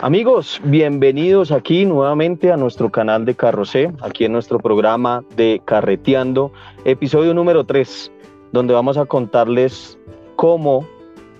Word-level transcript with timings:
Amigos, 0.00 0.60
bienvenidos 0.62 1.50
aquí 1.50 1.84
nuevamente 1.84 2.52
a 2.52 2.56
nuestro 2.56 2.88
canal 2.88 3.24
de 3.24 3.34
Carrocé, 3.34 3.90
aquí 4.00 4.24
en 4.24 4.30
nuestro 4.30 4.60
programa 4.60 5.24
de 5.36 5.60
Carreteando, 5.64 6.52
episodio 6.84 7.34
número 7.34 7.64
3, 7.64 8.12
donde 8.52 8.74
vamos 8.74 8.96
a 8.96 9.06
contarles 9.06 9.98
cómo 10.36 10.86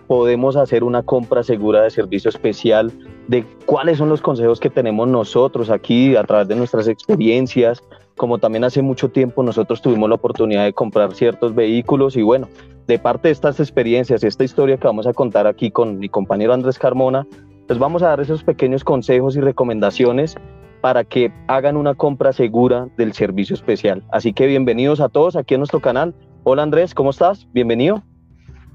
podemos 0.08 0.56
hacer 0.56 0.82
una 0.82 1.04
compra 1.04 1.44
segura 1.44 1.82
de 1.82 1.90
servicio 1.90 2.30
especial, 2.30 2.90
de 3.28 3.44
cuáles 3.64 3.98
son 3.98 4.08
los 4.08 4.20
consejos 4.20 4.58
que 4.58 4.70
tenemos 4.70 5.06
nosotros 5.06 5.70
aquí 5.70 6.16
a 6.16 6.24
través 6.24 6.48
de 6.48 6.56
nuestras 6.56 6.88
experiencias, 6.88 7.80
como 8.16 8.38
también 8.38 8.64
hace 8.64 8.82
mucho 8.82 9.08
tiempo 9.08 9.44
nosotros 9.44 9.80
tuvimos 9.80 10.08
la 10.08 10.16
oportunidad 10.16 10.64
de 10.64 10.72
comprar 10.72 11.14
ciertos 11.14 11.54
vehículos 11.54 12.16
y 12.16 12.22
bueno, 12.22 12.48
de 12.88 12.98
parte 12.98 13.28
de 13.28 13.32
estas 13.32 13.60
experiencias 13.60 14.24
y 14.24 14.26
esta 14.26 14.42
historia 14.42 14.78
que 14.78 14.88
vamos 14.88 15.06
a 15.06 15.12
contar 15.12 15.46
aquí 15.46 15.70
con 15.70 16.00
mi 16.00 16.08
compañero 16.08 16.54
Andrés 16.54 16.76
Carmona, 16.76 17.24
les 17.68 17.78
vamos 17.78 18.02
a 18.02 18.08
dar 18.08 18.20
esos 18.20 18.42
pequeños 18.42 18.82
consejos 18.82 19.36
y 19.36 19.40
recomendaciones 19.40 20.36
para 20.80 21.04
que 21.04 21.30
hagan 21.48 21.76
una 21.76 21.94
compra 21.94 22.32
segura 22.32 22.88
del 22.96 23.12
servicio 23.12 23.54
especial. 23.54 24.02
Así 24.10 24.32
que 24.32 24.46
bienvenidos 24.46 25.00
a 25.00 25.10
todos 25.10 25.36
aquí 25.36 25.52
en 25.52 25.60
nuestro 25.60 25.80
canal. 25.80 26.14
Hola 26.44 26.62
Andrés, 26.62 26.94
¿cómo 26.94 27.10
estás? 27.10 27.46
Bienvenido. 27.52 28.02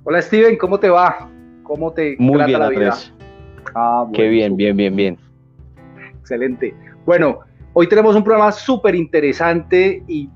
Hola 0.04 0.22
Steven, 0.22 0.58
¿cómo 0.58 0.80
te 0.80 0.90
va? 0.90 1.28
¿Cómo 1.64 1.92
te 1.92 2.16
Muy 2.20 2.44
bien, 2.44 2.62
Andrés. 2.62 3.12
Ah, 3.74 4.06
Qué 4.14 4.28
bien, 4.28 4.56
bien, 4.56 4.78
bien, 4.78 4.96
bien. 4.96 5.18
Excelente. 6.20 6.76
Bueno, 7.06 7.40
hoy 7.74 7.88
tenemos 7.88 8.16
un 8.16 8.24
programa 8.24 8.52
súper 8.52 8.94
interesante 8.94 10.04
y 10.08 10.30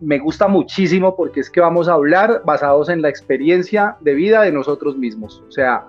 me 0.00 0.18
gusta 0.18 0.48
muchísimo 0.48 1.14
porque 1.14 1.40
es 1.40 1.50
que 1.50 1.60
vamos 1.60 1.88
a 1.88 1.92
hablar 1.92 2.42
basados 2.44 2.88
en 2.88 3.02
la 3.02 3.08
experiencia 3.08 3.96
de 4.00 4.14
vida 4.14 4.42
de 4.42 4.50
nosotros 4.50 4.96
mismos. 4.96 5.44
O 5.46 5.52
sea, 5.52 5.84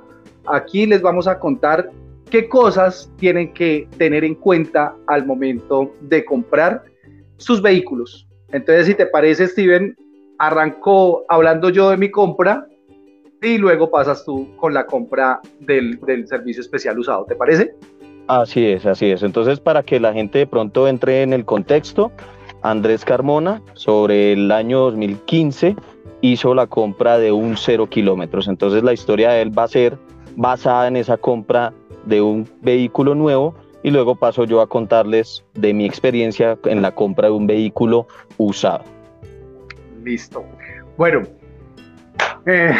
Aquí 0.45 0.85
les 0.85 1.01
vamos 1.01 1.27
a 1.27 1.39
contar 1.39 1.89
qué 2.29 2.47
cosas 2.47 3.11
tienen 3.17 3.53
que 3.53 3.87
tener 3.97 4.23
en 4.23 4.35
cuenta 4.35 4.95
al 5.07 5.25
momento 5.25 5.93
de 6.01 6.23
comprar 6.25 6.83
sus 7.37 7.61
vehículos. 7.61 8.27
Entonces, 8.51 8.87
si 8.87 8.95
te 8.95 9.05
parece, 9.05 9.47
Steven, 9.47 9.95
arrancó 10.37 11.25
hablando 11.27 11.69
yo 11.69 11.89
de 11.89 11.97
mi 11.97 12.09
compra 12.09 12.65
y 13.41 13.57
luego 13.57 13.89
pasas 13.89 14.25
tú 14.25 14.49
con 14.57 14.73
la 14.73 14.85
compra 14.85 15.39
del, 15.59 15.99
servicio 16.27 16.61
especial 16.61 16.99
usado. 16.99 17.25
¿Te 17.25 17.35
parece? 17.35 17.73
Así 18.27 18.65
es, 18.65 18.85
así 18.85 19.11
es. 19.11 19.23
Entonces, 19.23 19.59
para 19.59 19.83
que 19.83 19.99
la 19.99 20.13
gente 20.13 20.39
de 20.39 20.47
pronto 20.47 20.87
entre 20.87 21.23
en 21.23 21.33
el 21.33 21.45
contexto, 21.45 22.11
Andrés 22.61 23.05
Carmona, 23.05 23.61
sobre 23.73 24.33
el 24.33 24.51
año 24.51 24.81
2015, 24.81 25.75
hizo 26.21 26.53
la 26.53 26.67
compra 26.67 27.17
de 27.17 27.31
un 27.31 27.57
cero 27.57 27.87
kilómetros. 27.87 28.47
Entonces, 28.47 28.83
la 28.83 28.93
historia 28.93 29.31
de 29.31 29.41
él 29.41 29.57
va 29.57 29.63
a 29.63 29.67
ser 29.67 29.97
basada 30.39 30.87
en 30.87 30.95
esa 30.95 31.17
compra 31.17 31.73
de 32.05 32.21
un 32.21 32.47
vehículo 32.61 33.13
nuevo 33.13 33.55
y 33.83 33.91
luego 33.91 34.15
paso 34.15 34.45
yo 34.45 34.61
a 34.61 34.67
contarles 34.67 35.43
de 35.53 35.73
mi 35.73 35.85
experiencia 35.85 36.57
en 36.63 36.81
la 36.81 36.91
compra 36.91 37.27
de 37.27 37.33
un 37.33 37.45
vehículo 37.45 38.07
usado. 38.37 38.85
Listo. 40.01 40.45
Bueno, 40.97 41.23
eh, 42.45 42.73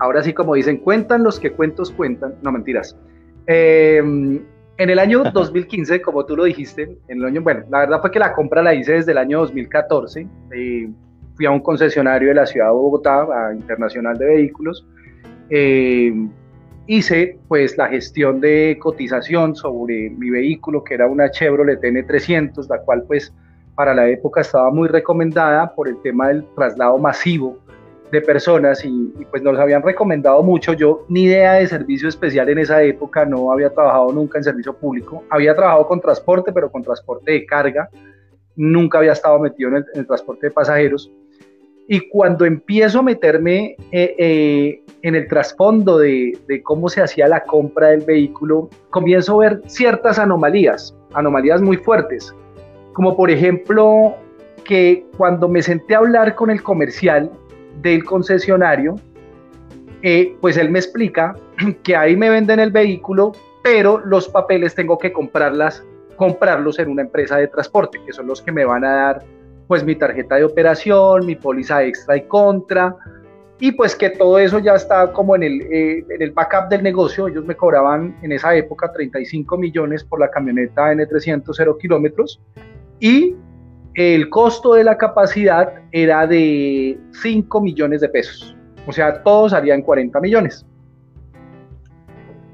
ahora 0.00 0.24
sí 0.24 0.32
como 0.32 0.54
dicen, 0.54 0.78
cuentan 0.78 1.22
los 1.22 1.38
que 1.38 1.52
cuentos 1.52 1.92
cuentan, 1.92 2.34
no 2.42 2.50
mentiras. 2.50 2.98
Em, 3.46 4.40
en 4.78 4.90
el 4.90 4.98
año 4.98 5.22
2015, 5.32 6.02
como 6.02 6.26
tú 6.26 6.36
lo 6.36 6.44
dijiste, 6.44 6.98
en 7.06 7.18
el 7.18 7.26
año, 7.26 7.42
bueno, 7.42 7.64
la 7.70 7.78
verdad 7.78 8.00
fue 8.00 8.10
que 8.10 8.18
la 8.18 8.32
compra 8.32 8.60
la 8.60 8.74
hice 8.74 8.94
desde 8.94 9.12
el 9.12 9.18
año 9.18 9.38
2014. 9.38 10.26
Eh, 10.50 10.88
fui 11.36 11.46
a 11.46 11.50
un 11.52 11.60
concesionario 11.60 12.30
de 12.30 12.34
la 12.34 12.46
ciudad 12.46 12.66
de 12.66 12.72
Bogotá, 12.72 13.22
a 13.22 13.54
Internacional 13.54 14.18
de 14.18 14.26
Vehículos. 14.26 14.84
Hice 16.88 17.38
pues 17.48 17.76
la 17.76 17.88
gestión 17.88 18.40
de 18.40 18.78
cotización 18.80 19.56
sobre 19.56 20.10
mi 20.10 20.30
vehículo 20.30 20.84
que 20.84 20.94
era 20.94 21.08
una 21.08 21.30
Chevrolet 21.30 21.80
N300, 21.80 22.68
la 22.68 22.78
cual 22.80 23.02
pues 23.08 23.32
para 23.74 23.92
la 23.92 24.08
época 24.08 24.40
estaba 24.40 24.70
muy 24.70 24.88
recomendada 24.88 25.74
por 25.74 25.88
el 25.88 26.00
tema 26.02 26.28
del 26.28 26.44
traslado 26.54 26.96
masivo 26.96 27.58
de 28.12 28.20
personas 28.20 28.84
y, 28.84 29.12
pues 29.30 29.42
nos 29.42 29.58
habían 29.58 29.82
recomendado 29.82 30.42
mucho. 30.42 30.72
Yo 30.74 31.04
ni 31.08 31.24
idea 31.24 31.54
de 31.54 31.66
servicio 31.66 32.08
especial 32.08 32.48
en 32.48 32.58
esa 32.58 32.82
época, 32.82 33.24
no 33.24 33.50
había 33.52 33.70
trabajado 33.70 34.12
nunca 34.12 34.38
en 34.38 34.44
servicio 34.44 34.72
público, 34.76 35.24
había 35.28 35.54
trabajado 35.54 35.86
con 35.88 36.00
transporte, 36.00 36.52
pero 36.52 36.70
con 36.70 36.82
transporte 36.82 37.32
de 37.32 37.46
carga, 37.46 37.90
nunca 38.54 38.98
había 38.98 39.12
estado 39.12 39.38
metido 39.40 39.70
en 39.70 39.84
el 39.94 40.06
transporte 40.06 40.46
de 40.46 40.52
pasajeros. 40.52 41.12
Y 41.88 42.08
cuando 42.08 42.44
empiezo 42.44 43.00
a 43.00 43.02
meterme 43.02 43.76
eh, 43.92 44.14
eh, 44.18 44.82
en 45.06 45.14
el 45.14 45.28
trasfondo 45.28 45.98
de, 45.98 46.36
cómo 46.64 46.88
se 46.88 47.00
hacía 47.00 47.28
la 47.28 47.44
compra 47.44 47.90
del 47.90 48.00
vehículo, 48.00 48.68
comienzo 48.90 49.36
a 49.36 49.48
ver 49.48 49.62
ciertas 49.66 50.18
anomalías, 50.18 50.96
anomalías 51.14 51.62
muy 51.62 51.76
fuertes, 51.76 52.34
como 52.92 53.16
por 53.16 53.30
ejemplo 53.30 54.16
que 54.64 55.06
cuando 55.16 55.48
me 55.48 55.62
senté 55.62 55.94
a 55.94 55.98
hablar 55.98 56.34
con 56.34 56.50
el 56.50 56.60
comercial 56.60 57.30
del 57.82 58.04
concesionario, 58.04 58.96
eh, 60.02 60.36
pues 60.40 60.56
él 60.56 60.70
me 60.70 60.80
explica 60.80 61.36
que 61.84 61.94
ahí 61.94 62.16
me 62.16 62.28
venden 62.28 62.58
el 62.58 62.72
vehículo, 62.72 63.30
pero 63.62 64.00
los 64.04 64.28
papeles 64.28 64.74
tengo 64.74 64.98
que 64.98 65.12
comprarlas, 65.12 65.84
comprarlos 66.16 66.80
en 66.80 66.90
una 66.90 67.02
empresa 67.02 67.36
de 67.36 67.46
transporte, 67.46 68.00
que 68.04 68.12
son 68.12 68.26
los 68.26 68.42
que 68.42 68.50
me 68.50 68.64
van 68.64 68.84
a 68.84 68.92
dar 68.92 69.24
pues 69.68 69.84
mi 69.84 69.94
tarjeta 69.94 70.34
de 70.34 70.44
operación, 70.44 71.26
mi 71.26 71.36
póliza 71.36 71.84
extra 71.84 72.16
y 72.16 72.22
contra, 72.22 72.96
y 73.58 73.72
pues 73.72 73.96
que 73.96 74.10
todo 74.10 74.38
eso 74.38 74.58
ya 74.58 74.74
está 74.74 75.12
como 75.12 75.34
en 75.34 75.42
el, 75.42 75.60
eh, 75.62 76.04
en 76.10 76.22
el 76.22 76.30
backup 76.32 76.68
del 76.68 76.82
negocio. 76.82 77.26
Ellos 77.26 77.44
me 77.44 77.54
cobraban 77.54 78.16
en 78.22 78.32
esa 78.32 78.54
época 78.54 78.92
35 78.92 79.56
millones 79.56 80.04
por 80.04 80.20
la 80.20 80.30
camioneta 80.30 80.92
N300 80.92 81.54
0 81.54 81.78
kilómetros 81.80 82.40
y 83.00 83.34
el 83.94 84.28
costo 84.28 84.74
de 84.74 84.84
la 84.84 84.98
capacidad 84.98 85.72
era 85.90 86.26
de 86.26 86.98
5 87.22 87.60
millones 87.62 88.02
de 88.02 88.10
pesos. 88.10 88.54
O 88.86 88.92
sea, 88.92 89.22
todo 89.22 89.48
salía 89.48 89.74
en 89.74 89.82
40 89.82 90.20
millones. 90.20 90.66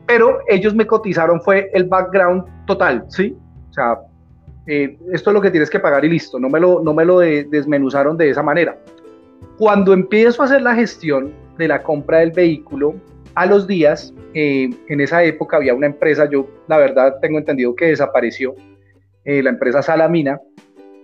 Pero 0.06 0.38
ellos 0.46 0.74
me 0.74 0.86
cotizaron 0.86 1.40
fue 1.40 1.68
el 1.74 1.84
background 1.84 2.44
total, 2.66 3.04
¿sí? 3.08 3.36
O 3.70 3.72
sea, 3.72 3.98
eh, 4.66 4.96
esto 5.12 5.30
es 5.30 5.34
lo 5.34 5.40
que 5.40 5.50
tienes 5.50 5.68
que 5.68 5.80
pagar 5.80 6.04
y 6.04 6.08
listo, 6.08 6.38
no 6.38 6.48
me 6.48 6.60
lo, 6.60 6.80
no 6.80 6.94
me 6.94 7.04
lo 7.04 7.18
desmenuzaron 7.18 8.16
de 8.16 8.30
esa 8.30 8.42
manera. 8.42 8.76
Cuando 9.58 9.92
empiezo 9.92 10.42
a 10.42 10.46
hacer 10.46 10.62
la 10.62 10.74
gestión 10.74 11.32
de 11.58 11.68
la 11.68 11.82
compra 11.82 12.18
del 12.18 12.32
vehículo, 12.32 12.94
a 13.34 13.46
los 13.46 13.66
días, 13.66 14.12
eh, 14.34 14.70
en 14.88 15.00
esa 15.00 15.22
época 15.24 15.56
había 15.56 15.74
una 15.74 15.86
empresa, 15.86 16.28
yo 16.30 16.46
la 16.68 16.78
verdad 16.78 17.16
tengo 17.20 17.38
entendido 17.38 17.74
que 17.74 17.86
desapareció, 17.86 18.54
eh, 19.24 19.42
la 19.42 19.50
empresa 19.50 19.82
Salamina, 19.82 20.40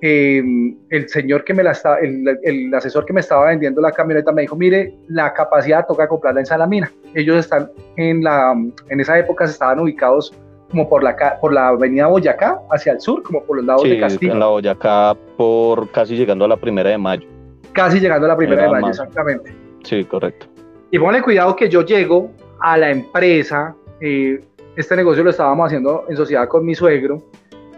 el 0.01 1.09
señor 1.09 1.45
que 1.45 1.55
me 1.55 1.63
la 1.63 1.73
está, 1.73 1.99
el, 1.99 2.73
asesor 2.73 3.05
que 3.05 3.13
me 3.13 3.21
estaba 3.21 3.47
vendiendo 3.47 3.81
la 3.81 3.91
camioneta 3.91 4.31
me 4.31 4.43
dijo, 4.43 4.55
mire, 4.55 4.95
la 5.09 5.33
capacidad 5.33 5.87
toca 5.87 6.07
comprarla 6.07 6.41
en 6.41 6.47
Salamina. 6.47 6.93
Ellos 7.15 7.37
están 7.37 7.71
en 7.97 8.23
la, 8.23 8.55
en 8.91 9.01
esa 9.01 9.19
época 9.19 9.47
se 9.47 9.53
estaban 9.53 9.81
ubicados 9.81 10.33
como 10.71 10.89
por 10.89 11.03
la, 11.03 11.39
por 11.41 11.53
la 11.53 11.69
avenida 11.69 12.07
Boyacá, 12.07 12.61
hacia 12.71 12.93
el 12.93 13.01
sur, 13.01 13.23
como 13.23 13.43
por 13.43 13.57
los 13.57 13.65
lados 13.65 13.85
de 13.85 13.99
Castillo. 13.99 14.33
en 14.33 14.39
la 14.39 14.47
Boyacá, 14.47 15.17
por 15.37 15.91
casi 15.91 16.17
llegando 16.17 16.45
a 16.45 16.49
la 16.49 16.57
primera 16.57 16.91
de 16.91 16.99
mayo. 16.99 17.27
Casi 17.73 18.01
llegando 18.01 18.27
a 18.27 18.29
la 18.29 18.37
primera 18.37 18.63
de 18.63 18.69
mayo, 18.69 18.89
exactamente. 18.89 19.55
Sí, 19.85 20.05
correcto. 20.05 20.47
Y 20.91 20.99
póngale 20.99 21.23
cuidado 21.23 21.55
que 21.55 21.69
yo 21.69 21.85
llego 21.85 22.31
a 22.61 22.77
la 22.77 22.91
empresa, 22.91 23.75
eh, 24.01 24.41
este 24.77 24.97
negocio 24.97 25.23
lo 25.23 25.31
estábamos 25.31 25.67
haciendo 25.67 26.05
en 26.09 26.17
sociedad 26.17 26.49
con 26.49 26.65
mi 26.65 26.75
suegro, 26.75 27.23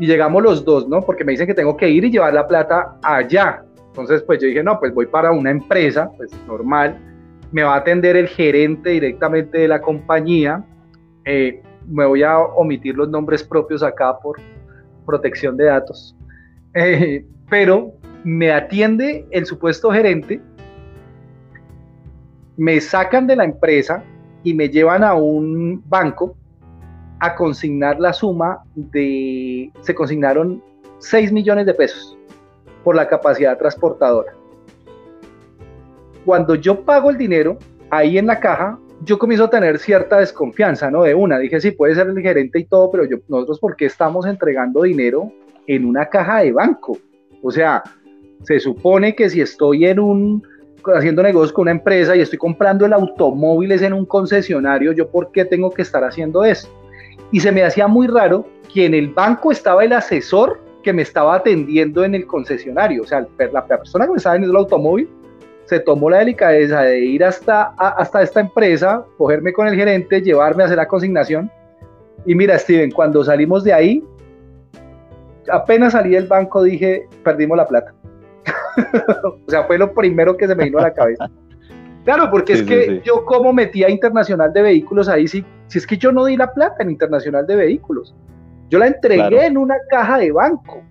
y 0.01 0.07
llegamos 0.07 0.43
los 0.43 0.65
dos, 0.65 0.89
¿no? 0.89 1.03
Porque 1.03 1.25
me 1.25 1.33
dicen 1.33 1.47
que 1.47 1.55
tengo 1.55 1.77
que 1.77 1.89
ir 1.89 2.05
y 2.05 2.11
llevar 2.11 2.33
la 2.33 2.49
plata 2.49 2.97
allá. 3.03 3.63
Entonces, 3.89 4.23
pues 4.23 4.41
yo 4.41 4.49
dije, 4.49 4.63
no, 4.63 4.81
pues 4.81 4.95
voy 4.95 5.05
para 5.05 5.31
una 5.31 5.51
empresa, 5.51 6.11
pues 6.17 6.31
normal, 6.47 6.97
me 7.53 7.63
va 7.63 7.75
a 7.75 7.79
atender 7.79 8.17
el 8.17 8.29
gerente 8.29 8.91
directamente 8.91 9.59
de 9.59 9.69
la 9.69 9.81
compañía, 9.81 10.65
eh, 11.27 11.63
me 11.87 12.07
voy 12.07 12.23
a 12.23 12.39
omitir 12.39 12.97
los 12.97 13.11
nombres 13.11 13.43
propios 13.43 13.83
acá 13.83 14.19
por 14.19 14.41
protección 15.05 15.57
de 15.59 15.65
datos, 15.65 16.17
eh, 16.75 17.27
pero 17.51 17.93
me 18.25 18.53
atiende 18.53 19.27
el 19.31 19.47
supuesto 19.47 19.91
gerente, 19.91 20.41
me 22.57 22.81
sacan 22.81 23.27
de 23.27 23.37
la 23.37 23.45
empresa 23.45 24.03
y 24.43 24.55
me 24.55 24.69
llevan 24.69 25.03
a 25.05 25.15
un 25.15 25.83
banco 25.89 26.37
a 27.21 27.35
consignar 27.35 28.01
la 28.01 28.13
suma 28.13 28.63
de, 28.75 29.71
se 29.81 29.95
consignaron 29.95 30.63
6 30.99 31.33
millones 31.33 31.67
de 31.67 31.75
pesos 31.75 32.17
por 32.85 32.97
la 32.97 33.09
capacidad 33.09 33.59
transportadora. 33.59 34.33
Cuando 36.25 36.55
yo 36.55 36.83
pago 36.83 37.11
el 37.11 37.19
dinero, 37.19 37.59
ahí 37.91 38.19
en 38.19 38.27
la 38.27 38.41
caja 38.41 38.79
yo 39.03 39.19
comienzo 39.19 39.45
a 39.45 39.51
tener 39.51 39.79
cierta 39.79 40.19
desconfianza, 40.19 40.91
¿no? 40.91 41.03
De 41.03 41.15
una, 41.15 41.39
dije, 41.39 41.61
sí, 41.61 41.71
puede 41.71 41.95
ser 41.95 42.09
el 42.09 42.21
gerente 42.21 42.59
y 42.59 42.65
todo, 42.65 42.91
pero 42.91 43.05
nosotros, 43.29 43.59
¿por 43.59 43.77
qué 43.77 43.87
estamos 43.87 44.27
entregando 44.27 44.83
dinero 44.83 45.33
en 45.67 45.87
una 45.87 46.07
caja 46.07 46.41
de 46.41 46.53
banco? 46.53 46.99
O 47.43 47.51
sea, 47.51 47.83
se 48.43 48.61
supone 48.61 49.15
que 49.15 49.31
si 49.31 49.41
estoy 49.41 49.87
en 49.87 50.01
un, 50.01 50.43
haciendo 50.95 51.23
negocios 51.23 51.53
con 51.53 51.63
una 51.63 51.73
empresa 51.73 52.17
y 52.17 52.21
estoy 52.21 52.39
comprando 52.39 52.87
el 52.87 52.93
automóviles 52.93 53.83
en 53.83 53.93
un 53.93 54.07
concesionario, 54.07 54.93
¿yo 54.93 55.09
por 55.09 55.31
qué 55.33 55.45
tengo 55.45 55.71
que 55.71 55.83
estar 55.83 56.05
haciendo 56.05 56.45
eso? 56.45 56.69
y 57.33 57.41
se 57.41 57.53
me 57.53 57.63
hacía 57.63 57.87
muy 57.87 58.07
raro 58.07 58.45
que 58.73 58.87
en 58.87 58.95
el 58.95 59.09
banco 59.09 59.53
estaba 59.53 59.85
el 59.85 59.93
asesor 59.93 60.61
que 60.83 60.93
me 60.93 61.03
estaba 61.03 61.37
atendiendo 61.37 62.05
en 62.05 62.15
el 62.15 62.27
concesionario, 62.27 63.03
o 63.03 63.07
sea, 63.07 63.27
la 63.53 63.67
persona 63.67 64.07
que 64.07 64.13
me 64.13 64.17
estaba 64.17 64.35
vendiendo 64.35 64.59
el 64.59 64.65
automóvil 64.65 65.09
se 65.67 65.79
tomó 65.79 66.11
la 66.11 66.19
delicadeza 66.19 66.83
de 66.83 66.99
ir 67.01 67.23
hasta, 67.23 67.75
hasta 67.77 68.23
esta 68.23 68.41
empresa, 68.41 69.05
cogerme 69.19 69.53
con 69.53 69.69
el 69.69 69.77
gerente, 69.77 70.21
llevarme 70.21 70.65
a 70.65 70.67
hacer 70.67 70.79
la 70.79 70.89
consignación. 70.89 71.49
Y 72.27 72.35
mira, 72.35 72.59
Steven, 72.59 72.91
cuando 72.91 73.23
salimos 73.23 73.63
de 73.63 73.73
ahí, 73.73 74.05
apenas 75.49 75.93
salí 75.93 76.11
del 76.11 76.27
banco 76.27 76.65
dije, 76.65 77.07
perdimos 77.23 77.57
la 77.57 77.69
plata. 77.69 77.95
o 79.25 79.51
sea, 79.51 79.65
fue 79.65 79.79
lo 79.79 79.93
primero 79.93 80.37
que 80.37 80.47
se 80.47 80.55
me 80.55 80.65
vino 80.65 80.79
a 80.79 80.83
la 80.83 80.95
cabeza. 80.95 81.31
Claro, 82.05 82.31
porque 82.31 82.55
es 82.55 82.63
que 82.63 83.03
yo 83.05 83.25
como 83.25 83.53
metía 83.53 83.91
Internacional 83.91 84.53
de 84.53 84.63
Vehículos 84.63 85.09
ahí, 85.09 85.29
sí, 85.29 85.45
si 85.67 85.79
es 85.79 85.87
que 85.87 85.97
yo 85.97 86.13
no 86.13 86.25
di 86.25 86.37
la 86.37 86.53
plata 86.53 86.83
en 86.83 86.91
Internacional 86.91 87.47
de 87.47 87.57
Vehículos. 87.57 88.15
Yo 88.71 88.79
la 88.79 88.87
entregué 88.87 89.47
en 89.47 89.59
una 89.59 89.77
caja 89.91 90.19
de 90.19 90.33
banco. 90.33 90.83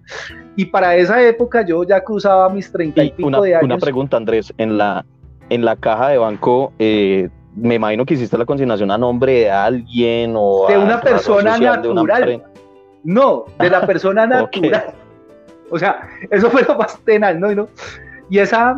Y 0.55 0.65
para 0.65 0.95
esa 0.97 1.25
época 1.25 1.65
yo 1.65 1.83
ya 1.83 2.03
cruzaba 2.03 2.49
mis 2.49 2.71
treinta 2.71 3.03
y, 3.03 3.11
pico 3.11 3.41
de 3.41 3.55
años. 3.55 3.65
Una 3.65 3.77
pregunta, 3.77 4.17
Andrés, 4.17 4.53
en 4.57 4.77
la, 4.77 5.05
en 5.49 5.63
la 5.63 5.75
caja 5.77 6.09
de 6.09 6.17
banco, 6.17 6.73
eh, 6.77 7.29
me 7.55 7.75
imagino 7.75 8.05
que 8.05 8.13
hiciste 8.15 8.37
la 8.37 8.45
consignación 8.45 8.91
a 8.91 8.97
nombre 8.97 9.31
de 9.31 9.49
alguien 9.49 10.33
o... 10.35 10.67
De 10.67 10.77
una 10.77 10.99
persona 11.01 11.57
natural. 11.57 12.43
no, 13.03 13.45
de 13.59 13.69
la 13.69 13.85
persona 13.85 14.27
natural. 14.27 14.93
O 15.69 15.79
sea, 15.79 16.09
eso 16.29 16.49
fue 16.49 16.63
lo 16.63 16.77
más 16.77 16.99
tenaz, 17.03 17.35
¿no? 17.37 17.67
Y 18.29 18.39
esa, 18.39 18.77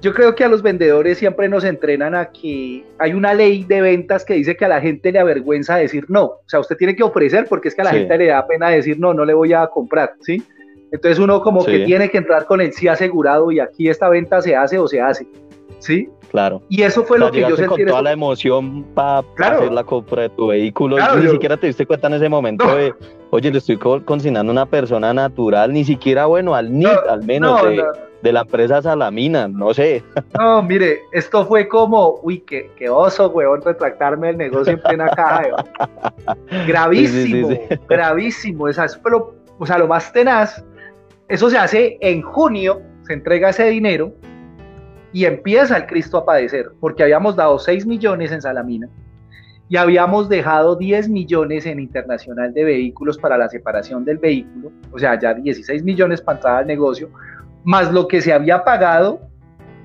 yo 0.00 0.14
creo 0.14 0.34
que 0.34 0.44
a 0.44 0.48
los 0.48 0.62
vendedores 0.62 1.18
siempre 1.18 1.48
nos 1.48 1.64
entrenan 1.64 2.14
a 2.14 2.26
que 2.26 2.84
hay 2.98 3.12
una 3.12 3.34
ley 3.34 3.64
de 3.64 3.80
ventas 3.80 4.24
que 4.24 4.34
dice 4.34 4.56
que 4.56 4.64
a 4.64 4.68
la 4.68 4.80
gente 4.80 5.12
le 5.12 5.18
avergüenza 5.18 5.76
decir 5.76 6.06
no. 6.08 6.24
O 6.24 6.42
sea, 6.46 6.60
usted 6.60 6.76
tiene 6.76 6.94
que 6.94 7.02
ofrecer 7.02 7.46
porque 7.48 7.68
es 7.68 7.74
que 7.74 7.82
a 7.82 7.84
la 7.84 7.92
gente 7.92 8.16
le 8.16 8.26
da 8.26 8.46
pena 8.46 8.68
decir 8.68 8.98
no, 8.98 9.14
no 9.14 9.24
le 9.24 9.34
voy 9.34 9.52
a 9.52 9.66
comprar, 9.66 10.14
¿sí? 10.20 10.42
Entonces 10.92 11.18
uno 11.18 11.40
como 11.40 11.64
que 11.64 11.80
tiene 11.80 12.10
que 12.10 12.18
entrar 12.18 12.46
con 12.46 12.60
el 12.60 12.72
sí 12.72 12.88
asegurado 12.88 13.50
y 13.50 13.60
aquí 13.60 13.88
esta 13.88 14.08
venta 14.08 14.40
se 14.40 14.54
hace 14.54 14.78
o 14.78 14.86
se 14.86 15.00
hace, 15.00 15.26
¿sí? 15.78 16.08
Claro. 16.30 16.62
Y 16.68 16.82
eso 16.82 17.04
fue 17.04 17.18
lo 17.18 17.30
que 17.30 17.40
yo 17.40 17.56
sentí. 17.56 17.68
Con 17.68 17.86
toda 17.86 18.02
la 18.02 18.12
emoción 18.12 18.84
para 18.94 19.24
hacer 19.38 19.72
la 19.72 19.84
compra 19.84 20.22
de 20.22 20.28
tu 20.30 20.48
vehículo. 20.48 20.96
ni 21.16 21.28
siquiera 21.28 21.56
te 21.56 21.68
diste 21.68 21.86
cuenta 21.86 22.08
en 22.08 22.14
ese 22.14 22.28
momento 22.28 22.76
de, 22.76 22.94
oye, 23.30 23.50
le 23.50 23.58
estoy 23.58 23.78
consignando 23.78 24.50
a 24.50 24.52
una 24.52 24.66
persona 24.66 25.12
natural, 25.12 25.72
ni 25.72 25.84
siquiera, 25.84 26.26
bueno, 26.26 26.54
al 26.54 26.72
NIT, 26.72 26.88
al 27.08 27.24
menos 27.24 27.62
de, 28.22 28.32
la 28.32 28.40
empresa 28.40 28.82
Salamina, 28.82 29.46
no 29.46 29.72
sé. 29.72 30.02
No, 30.38 30.62
mire, 30.62 31.00
esto 31.12 31.46
fue 31.46 31.68
como, 31.68 32.18
uy, 32.22 32.40
qué, 32.40 32.70
qué 32.76 32.88
oso, 32.88 33.30
weón, 33.30 33.62
retractarme 33.62 34.30
el 34.30 34.36
negocio 34.36 34.72
en 34.72 34.80
plena 34.80 35.08
caja. 35.10 35.64
gravísimo, 36.66 37.50
gravísimo. 37.88 38.68
Esa 38.68 38.86
es, 38.86 38.96
pero, 38.96 39.34
o 39.58 39.66
sea, 39.66 39.78
lo 39.78 39.86
más 39.86 40.12
tenaz, 40.12 40.64
eso 41.28 41.50
se 41.50 41.58
hace 41.58 41.98
en 42.00 42.22
junio, 42.22 42.80
se 43.06 43.12
entrega 43.12 43.50
ese 43.50 43.66
dinero 43.66 44.12
y 45.16 45.24
empieza 45.24 45.78
el 45.78 45.86
Cristo 45.86 46.18
a 46.18 46.26
padecer, 46.26 46.72
porque 46.78 47.02
habíamos 47.02 47.36
dado 47.36 47.58
6 47.58 47.86
millones 47.86 48.32
en 48.32 48.42
Salamina 48.42 48.86
y 49.66 49.78
habíamos 49.78 50.28
dejado 50.28 50.76
10 50.76 51.08
millones 51.08 51.64
en 51.64 51.80
Internacional 51.80 52.52
de 52.52 52.64
Vehículos 52.64 53.16
para 53.16 53.38
la 53.38 53.48
separación 53.48 54.04
del 54.04 54.18
vehículo, 54.18 54.72
o 54.92 54.98
sea, 54.98 55.18
ya 55.18 55.32
16 55.32 55.82
millones 55.84 56.20
para 56.20 56.36
entrar 56.36 56.56
al 56.56 56.66
negocio, 56.66 57.08
más 57.64 57.90
lo 57.94 58.06
que 58.06 58.20
se 58.20 58.30
había 58.30 58.62
pagado 58.62 59.22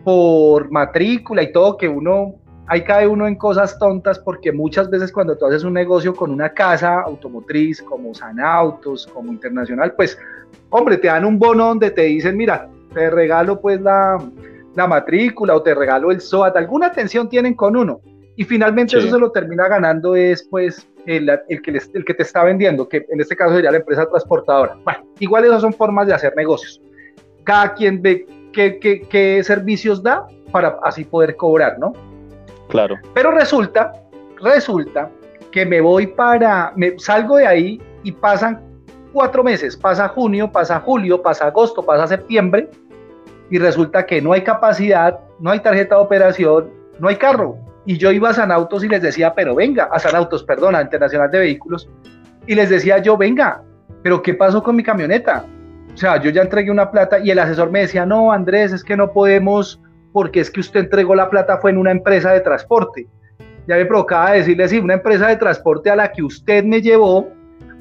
por 0.04 0.70
matrícula 0.70 1.44
y 1.44 1.54
todo, 1.54 1.78
que 1.78 1.88
uno, 1.88 2.36
ahí 2.68 2.84
cae 2.84 3.08
uno 3.08 3.26
en 3.26 3.36
cosas 3.36 3.80
tontas, 3.80 4.20
porque 4.20 4.52
muchas 4.52 4.90
veces 4.90 5.14
cuando 5.14 5.38
tú 5.38 5.46
haces 5.46 5.64
un 5.64 5.76
negocio 5.76 6.14
con 6.14 6.30
una 6.30 6.50
casa 6.50 7.04
automotriz 7.04 7.82
como 7.82 8.14
Sanautos, 8.14 9.08
como 9.08 9.32
Internacional, 9.32 9.94
pues, 9.96 10.20
hombre, 10.72 10.98
te 10.98 11.08
dan 11.08 11.24
un 11.24 11.40
bono 11.40 11.68
donde 11.68 11.90
te 11.90 12.02
dicen, 12.02 12.36
mira, 12.36 12.68
te 12.94 13.10
regalo 13.10 13.62
pues 13.62 13.80
la, 13.80 14.18
la 14.76 14.88
matrícula 14.88 15.56
o 15.56 15.62
te 15.62 15.74
regalo 15.74 16.12
el 16.12 16.22
SOAT, 16.22 16.56
alguna 16.56 16.88
atención 16.88 17.30
tienen 17.30 17.54
con 17.54 17.76
uno 17.76 18.02
y 18.36 18.44
finalmente 18.44 18.98
eso 18.98 19.10
se 19.10 19.20
lo 19.20 19.32
termina 19.32 19.68
ganando 19.68 20.16
es 20.16 20.44
pues 20.50 20.88
el, 21.06 21.30
el, 21.50 21.62
que 21.62 21.80
el 21.94 22.06
que 22.06 22.14
te 22.14 22.24
está 22.24 22.44
vendiendo, 22.44 22.88
que 22.88 23.06
en 23.10 23.20
este 23.20 23.36
caso 23.36 23.56
sería 23.56 23.72
la 23.72 23.78
empresa 23.78 24.06
transportadora. 24.08 24.78
Bueno, 24.84 25.06
igual 25.20 25.46
esas 25.46 25.62
son 25.62 25.74
formas 25.74 26.08
de 26.08 26.14
hacer 26.14 26.34
negocios. 26.36 26.82
Cada 27.44 27.74
quien 27.74 28.02
ve 28.02 28.26
qué, 28.54 28.80
qué, 28.80 29.02
qué 29.02 29.44
servicios 29.44 30.02
da 30.02 30.26
para 30.52 30.78
así 30.84 31.04
poder 31.04 31.36
cobrar, 31.36 31.78
¿no? 31.80 31.94
Claro. 32.70 32.96
Pero 33.14 33.32
resulta, 33.32 33.94
resulta 34.42 35.10
que 35.52 35.66
me 35.66 35.82
voy 35.82 36.08
para, 36.08 36.72
me 36.76 36.98
salgo 37.00 37.38
de 37.38 37.48
ahí 37.48 37.82
y 38.04 38.12
pasan 38.12 38.62
cuatro 39.12 39.44
meses, 39.44 39.76
pasa 39.76 40.08
junio, 40.08 40.52
pasa 40.52 40.80
julio, 40.80 41.22
pasa 41.22 41.48
agosto, 41.48 41.84
pasa 41.84 42.08
septiembre, 42.08 42.70
y 43.52 43.60
resulta 43.60 44.06
que 44.06 44.22
no 44.22 44.32
hay 44.32 44.42
capacidad, 44.42 45.20
no 45.40 45.52
hay 45.52 45.60
tarjeta 45.60 45.96
de 45.96 46.02
operación, 46.02 46.72
no 47.00 47.10
hay 47.10 47.18
carro. 47.18 47.58
Y 47.86 47.98
yo 47.98 48.12
iba 48.12 48.30
a 48.30 48.34
Sanautos 48.34 48.84
y 48.84 48.88
les 48.88 49.02
decía, 49.02 49.34
pero 49.36 49.54
venga, 49.54 49.90
a 49.92 50.00
Sanautos, 50.00 50.44
perdón, 50.44 50.74
a 50.76 50.82
Internacional 50.82 51.30
de 51.30 51.40
Vehículos, 51.40 51.90
y 52.48 52.56
les 52.56 52.70
decía 52.70 53.00
yo, 53.00 53.18
venga, 53.18 53.62
pero 54.04 54.22
¿qué 54.22 54.34
pasó 54.34 54.64
con 54.64 54.78
mi 54.78 54.84
camioneta? 54.84 55.46
O 55.94 55.98
sea, 55.98 56.22
yo 56.22 56.30
ya 56.30 56.44
entregué 56.44 56.72
una 56.72 56.90
plata 56.90 57.20
y 57.20 57.30
el 57.30 57.40
asesor 57.40 57.70
me 57.72 57.82
decía, 57.82 58.06
no, 58.06 58.32
Andrés, 58.32 58.72
es 58.72 58.86
que 58.86 58.96
no 58.96 59.12
podemos, 59.12 59.82
porque 60.14 60.40
es 60.40 60.50
que 60.50 60.62
usted 60.62 60.80
entregó 60.80 61.14
la 61.14 61.30
plata, 61.30 61.58
fue 61.58 61.72
en 61.72 61.78
una 61.78 61.92
empresa 61.92 62.32
de 62.32 62.40
transporte. 62.40 63.06
Ya 63.68 63.76
me 63.76 63.86
provocaba 63.86 64.32
decirle, 64.32 64.70
sí, 64.70 64.80
una 64.80 64.94
empresa 64.94 65.28
de 65.28 65.36
transporte 65.36 65.90
a 65.90 65.98
la 65.98 66.12
que 66.14 66.24
usted 66.24 66.64
me 66.64 66.82
llevó, 66.82 67.28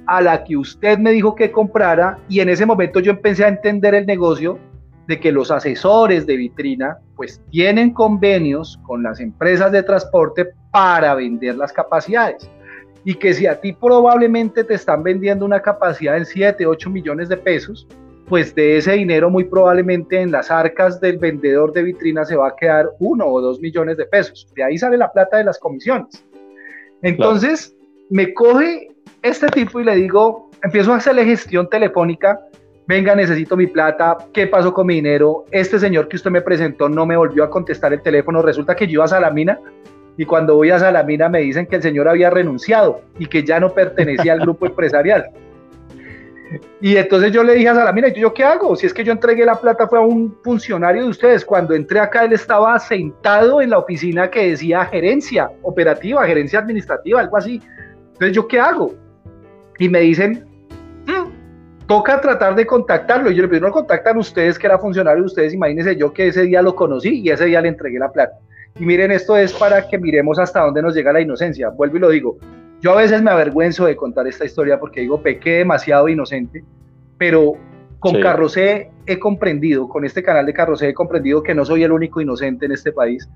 a 0.07 0.21
la 0.21 0.43
que 0.43 0.57
usted 0.57 0.99
me 0.99 1.13
dijo 1.13 1.37
que 1.37 1.53
comprara, 1.53 2.19
y 2.29 2.41
en 2.41 2.49
ese 2.49 2.67
momento 2.67 2.99
yo 2.99 3.13
empecé 3.13 3.45
a 3.45 3.49
entender 3.49 3.95
el 3.95 4.05
negocio 4.07 4.59
de 5.07 5.19
que 5.19 5.33
los 5.33 5.51
asesores 5.51 6.27
de 6.27 6.37
vitrina 6.37 6.99
pues 7.17 7.41
tienen 7.51 7.93
convenios 7.93 8.79
con 8.87 9.03
las 9.03 9.21
empresas 9.21 9.73
de 9.73 9.83
transporte 9.83 10.51
para 10.71 11.15
vender 11.15 11.57
las 11.57 11.73
capacidades. 11.73 12.49
Y 13.05 13.15
que 13.15 13.35
si 13.35 13.47
a 13.47 13.61
ti 13.61 13.73
probablemente 13.73 14.63
te 14.63 14.75
están 14.75 15.03
vendiendo 15.03 15.45
una 15.45 15.61
capacidad 15.61 16.17
en 16.17 16.27
7, 16.27 16.67
8 16.67 16.91
millones 16.91 17.29
de 17.29 17.37
pesos, 17.37 17.87
pues 18.31 18.55
de 18.55 18.77
ese 18.77 18.93
dinero 18.93 19.29
muy 19.29 19.45
probablemente 19.45 20.21
en 20.21 20.31
las 20.31 20.51
arcas 20.51 21.01
del 21.01 21.19
vendedor 21.19 21.73
de 21.73 21.83
vitrina 21.83 22.25
se 22.25 22.37
va 22.37 22.49
a 22.49 22.57
quedar 22.57 22.89
1 23.01 23.27
o 23.27 23.41
2 23.41 23.61
millones 23.61 23.97
de 23.97 24.05
pesos. 24.07 24.47
De 24.55 24.63
ahí 24.63 24.79
sale 24.79 24.97
la 24.97 25.11
plata 25.11 25.39
de 25.39 25.45
las 25.45 25.59
comisiones. 25.59 26.25
Entonces, 27.03 27.75
me 28.09 28.33
coge 28.33 28.89
este 29.23 29.49
tipo 29.49 29.81
y 29.81 29.85
le 29.85 29.97
digo, 29.97 30.51
empiezo 30.63 30.93
a 30.93 30.97
hacerle 30.97 31.25
gestión 31.25 31.69
telefónica 31.69 32.41
venga, 32.91 33.15
necesito 33.15 33.57
mi 33.57 33.69
plata, 33.69 34.17
¿qué 34.33 34.49
pasó 34.49 34.75
con 34.75 34.89
mi 34.89 34.97
dinero? 34.97 35.45
Este 35.53 35.79
señor 35.79 36.09
que 36.09 36.17
usted 36.17 36.31
me 36.31 36.41
presentó 36.41 36.89
no 36.89 37.07
me 37.07 37.17
volvió 37.17 37.45
a 37.45 37.49
contestar 37.49 37.93
el 37.93 38.03
teléfono, 38.03 38.43
resulta 38.43 38.75
que 38.75 38.87
yo 38.89 38.95
iba 38.95 39.05
a 39.05 39.09
Salamina 39.09 39.61
y 40.17 40.25
cuando 40.25 40.57
voy 40.57 40.73
a 40.73 40.79
Salamina 40.81 41.29
me 41.29 41.39
dicen 41.39 41.67
que 41.67 41.77
el 41.77 41.83
señor 41.83 42.09
había 42.09 42.31
renunciado 42.31 43.03
y 43.17 43.27
que 43.27 43.45
ya 43.45 43.61
no 43.61 43.73
pertenecía 43.73 44.33
al 44.33 44.41
grupo 44.41 44.67
empresarial. 44.67 45.31
Y 46.81 46.97
entonces 46.97 47.31
yo 47.31 47.45
le 47.45 47.55
dije 47.55 47.69
a 47.69 47.77
Salamina, 47.77 48.09
¿y 48.09 48.15
yo 48.15 48.35
qué 48.35 48.43
hago? 48.43 48.75
Si 48.75 48.85
es 48.85 48.93
que 48.93 49.05
yo 49.05 49.13
entregué 49.13 49.45
la 49.45 49.55
plata 49.55 49.87
fue 49.87 50.01
a 50.01 50.03
un 50.03 50.37
funcionario 50.43 51.05
de 51.05 51.11
ustedes. 51.11 51.45
Cuando 51.45 51.75
entré 51.75 52.01
acá 52.01 52.25
él 52.25 52.33
estaba 52.33 52.77
sentado 52.81 53.63
en 53.63 53.71
la 53.71 53.79
oficina 53.79 54.29
que 54.29 54.49
decía 54.49 54.85
gerencia 54.87 55.49
operativa, 55.63 56.27
gerencia 56.27 56.59
administrativa, 56.59 57.21
algo 57.21 57.37
así. 57.37 57.63
Entonces 58.15 58.33
yo 58.35 58.49
qué 58.49 58.59
hago? 58.59 58.93
Y 59.79 59.89
me 59.89 60.01
dicen, 60.01 60.50
toca 61.91 62.21
tratar 62.21 62.55
de 62.55 62.65
contactarlo. 62.65 63.33
Y 63.33 63.35
yo 63.35 63.43
le 63.43 63.49
pedí, 63.49 63.61
no 63.61 63.73
contactan 63.73 64.17
ustedes, 64.17 64.57
que 64.57 64.69
era 64.69 64.79
funcionario 64.79 65.23
de 65.23 65.27
ustedes, 65.27 65.53
imagínense 65.53 65.97
yo 65.97 66.13
que 66.13 66.29
ese 66.29 66.43
día 66.43 66.63
lo 66.63 66.77
conocí 66.77 67.21
y 67.21 67.31
ese 67.31 67.47
día 67.47 67.61
le 67.61 67.67
entregué 67.67 67.99
la 67.99 68.13
plata. 68.13 68.39
Y 68.79 68.87
miren, 68.87 69.11
esto 69.11 69.37
es 69.37 69.53
para 69.53 69.89
que 69.89 69.99
miremos 69.99 70.39
hasta 70.39 70.61
dónde 70.61 70.83
nos 70.83 70.95
llega 70.95 71.13
la 71.13 71.21
inocencia. 71.21 71.71
Vuelvo 71.71 71.97
y 71.97 71.99
lo 71.99 72.11
digo. 72.11 72.39
Yo 72.81 72.93
a 72.93 72.95
veces 72.95 73.21
me 73.23 73.33
avergüenzo 73.33 73.87
de 73.87 73.97
contar 73.97 74.29
esta 74.29 74.45
historia 74.45 74.79
porque 74.79 75.01
digo, 75.01 75.21
pequé 75.21 75.59
demasiado 75.59 76.09
inocente, 76.09 76.63
pero 77.19 77.55
con 77.99 78.15
sí. 78.15 78.21
Carrocé 78.21 78.93
he 79.07 79.19
comprendido, 79.19 79.89
con 79.89 80.05
este 80.05 80.23
canal 80.23 80.47
de 80.47 80.53
Carrocé 80.53 80.91
he 80.91 80.95
comprendido 80.95 81.43
que 81.43 81.57
no 81.57 81.65
soy 81.65 81.83
el 81.83 81.91
único 81.91 82.21
inocente 82.21 82.67
en 82.67 82.73
este 82.73 82.93
país, 82.93 83.29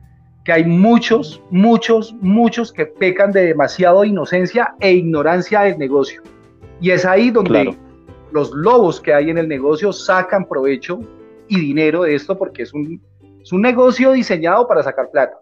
que 0.45 0.53
hay 0.53 0.65
muchos, 0.65 1.43
muchos, 1.51 2.15
muchos 2.21 2.73
que 2.73 2.87
pecan 2.87 3.33
de 3.33 3.47
demasiado 3.47 4.05
inocencia 4.05 4.77
e 4.79 4.93
ignorancia 4.93 5.63
del 5.63 5.77
negocio. 5.77 6.23
Y 6.81 6.93
es 6.93 7.05
ahí 7.05 7.33
donde 7.33 7.77
los 8.35 8.51
lobos 8.51 9.01
que 9.01 9.15
hay 9.15 9.31
en 9.31 9.39
el 9.39 9.47
negocio 9.47 9.93
sacan 9.93 10.45
provecho 10.49 10.99
y 11.47 11.61
dinero 11.61 12.03
de 12.03 12.17
esto 12.17 12.37
porque 12.37 12.65
es 12.65 12.75
un, 12.75 13.01
es 13.41 13.53
un 13.53 13.63
negocio 13.63 14.11
diseñado 14.11 14.67
para 14.67 14.83
sacar 14.83 15.09
plata. 15.13 15.39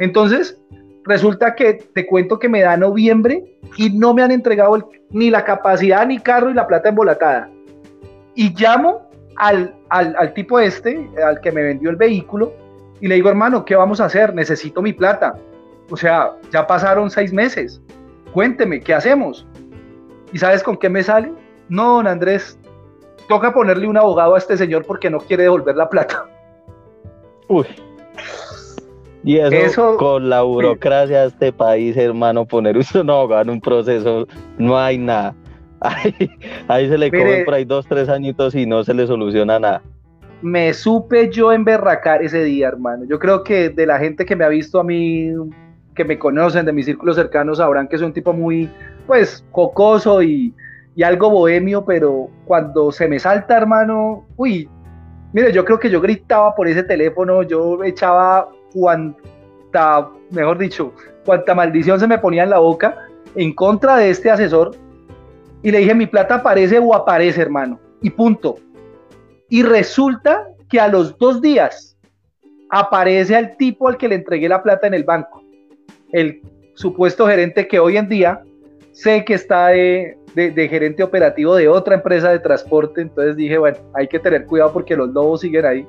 Entonces, 0.00 0.60
resulta 1.04 1.54
que 1.54 1.74
te 1.74 2.08
cuento 2.08 2.40
que 2.40 2.48
me 2.48 2.62
da 2.62 2.76
noviembre 2.76 3.60
y 3.76 3.90
no 3.90 4.14
me 4.14 4.22
han 4.22 4.32
entregado 4.32 4.90
ni 5.10 5.30
la 5.30 5.44
capacidad, 5.44 6.04
ni 6.08 6.18
carro 6.18 6.50
y 6.50 6.54
la 6.54 6.66
plata 6.66 6.88
embolatada. 6.88 7.50
Y 8.34 8.52
llamo 8.52 9.08
al, 9.36 9.76
al, 9.88 10.16
al, 10.18 10.34
tipo 10.34 10.58
este, 10.58 11.08
al 11.24 11.40
que 11.40 11.52
me 11.52 11.62
vendió 11.62 11.88
el 11.88 11.96
vehículo, 11.96 12.52
y 13.00 13.06
le 13.06 13.14
digo, 13.14 13.28
hermano, 13.28 13.64
¿qué 13.64 13.76
vamos 13.76 14.00
a 14.00 14.06
hacer? 14.06 14.34
Necesito 14.34 14.82
mi 14.82 14.92
plata. 14.92 15.36
O 15.88 15.96
sea, 15.96 16.32
ya 16.50 16.66
pasaron 16.66 17.12
seis 17.12 17.32
meses. 17.32 17.80
cuénteme, 18.32 18.80
¿qué 18.80 18.92
hacemos? 18.92 19.46
¿Y 20.32 20.38
sabes 20.38 20.64
con 20.64 20.76
qué 20.76 20.88
me 20.88 21.04
sale? 21.04 21.32
No, 21.68 21.96
don 21.96 22.06
Andrés, 22.06 22.58
toca 23.28 23.52
ponerle 23.52 23.86
un 23.86 23.96
abogado 23.96 24.34
a 24.34 24.38
este 24.38 24.56
señor 24.56 24.84
porque 24.84 25.10
no 25.10 25.18
quiere 25.18 25.44
devolver 25.44 25.76
la 25.76 25.88
plata. 25.88 26.26
Uy. 27.48 27.66
Y 29.24 29.38
eso, 29.38 29.96
con 29.96 30.28
la 30.30 30.42
burocracia 30.42 31.22
de 31.22 31.28
este 31.28 31.52
país, 31.52 31.96
hermano, 31.96 32.46
poner 32.46 32.78
usted 32.78 33.00
un 33.02 33.10
abogado 33.10 33.42
en 33.42 33.50
un 33.50 33.60
proceso, 33.60 34.26
no 34.56 34.78
hay 34.78 34.98
nada. 34.98 35.34
Ahí, 36.68 36.88
se 36.88 36.98
le 36.98 37.10
comen 37.10 37.44
por 37.44 37.54
ahí 37.54 37.64
dos, 37.64 37.86
tres 37.86 38.08
añitos 38.08 38.54
y 38.54 38.66
no 38.66 38.82
se 38.82 38.94
le 38.94 39.06
soluciona 39.06 39.58
nada. 39.58 39.82
Me 40.40 40.72
supe 40.72 41.30
yo 41.30 41.52
emberracar 41.52 42.22
ese 42.22 42.42
día, 42.44 42.68
hermano. 42.68 43.04
Yo 43.04 43.18
creo 43.18 43.44
que 43.44 43.68
de 43.68 43.86
la 43.86 43.98
gente 43.98 44.24
que 44.24 44.34
me 44.34 44.44
ha 44.44 44.48
visto 44.48 44.80
a 44.80 44.84
mí, 44.84 45.32
que 45.94 46.04
me 46.04 46.18
conocen, 46.18 46.64
de 46.64 46.72
mis 46.72 46.86
círculos 46.86 47.16
cercanos, 47.16 47.58
sabrán 47.58 47.88
que 47.88 47.98
soy 47.98 48.06
un 48.06 48.12
tipo 48.12 48.32
muy, 48.32 48.70
pues, 49.06 49.44
cocoso 49.52 50.22
y, 50.22 50.54
y 50.98 51.04
algo 51.04 51.30
bohemio, 51.30 51.84
pero 51.84 52.28
cuando 52.44 52.90
se 52.90 53.06
me 53.06 53.20
salta, 53.20 53.56
hermano, 53.56 54.26
uy, 54.36 54.68
mire, 55.32 55.52
yo 55.52 55.64
creo 55.64 55.78
que 55.78 55.90
yo 55.90 56.00
gritaba 56.00 56.56
por 56.56 56.66
ese 56.66 56.82
teléfono, 56.82 57.44
yo 57.44 57.84
echaba 57.84 58.48
cuanta, 58.72 60.10
mejor 60.32 60.58
dicho, 60.58 60.92
cuanta 61.24 61.54
maldición 61.54 62.00
se 62.00 62.08
me 62.08 62.18
ponía 62.18 62.42
en 62.42 62.50
la 62.50 62.58
boca 62.58 62.96
en 63.36 63.54
contra 63.54 63.96
de 63.96 64.10
este 64.10 64.28
asesor 64.28 64.72
y 65.62 65.70
le 65.70 65.78
dije, 65.78 65.94
mi 65.94 66.08
plata 66.08 66.34
aparece 66.34 66.80
o 66.80 66.92
aparece, 66.92 67.42
hermano. 67.42 67.78
Y 68.02 68.10
punto. 68.10 68.56
Y 69.48 69.62
resulta 69.62 70.48
que 70.68 70.80
a 70.80 70.88
los 70.88 71.16
dos 71.16 71.40
días 71.40 71.96
aparece 72.70 73.36
al 73.36 73.56
tipo 73.56 73.86
al 73.86 73.98
que 73.98 74.08
le 74.08 74.16
entregué 74.16 74.48
la 74.48 74.64
plata 74.64 74.88
en 74.88 74.94
el 74.94 75.04
banco. 75.04 75.44
El 76.10 76.42
supuesto 76.74 77.28
gerente 77.28 77.68
que 77.68 77.78
hoy 77.78 77.98
en 77.98 78.08
día 78.08 78.42
sé 78.90 79.24
que 79.24 79.34
está 79.34 79.68
de, 79.68 80.17
gerente 80.34 81.02
operativo 81.02 81.56
de 81.56 81.68
otra 81.68 81.94
empresa 81.94 82.30
de 82.30 82.38
transporte. 82.38 83.00
Entonces 83.02 83.36
dije, 83.36 83.58
bueno, 83.58 83.78
hay 83.94 84.08
que 84.08 84.18
tener 84.18 84.46
cuidado 84.46 84.72
porque 84.72 84.96
los 84.96 85.10
lobos 85.10 85.40
siguen 85.40 85.66
ahí. 85.66 85.86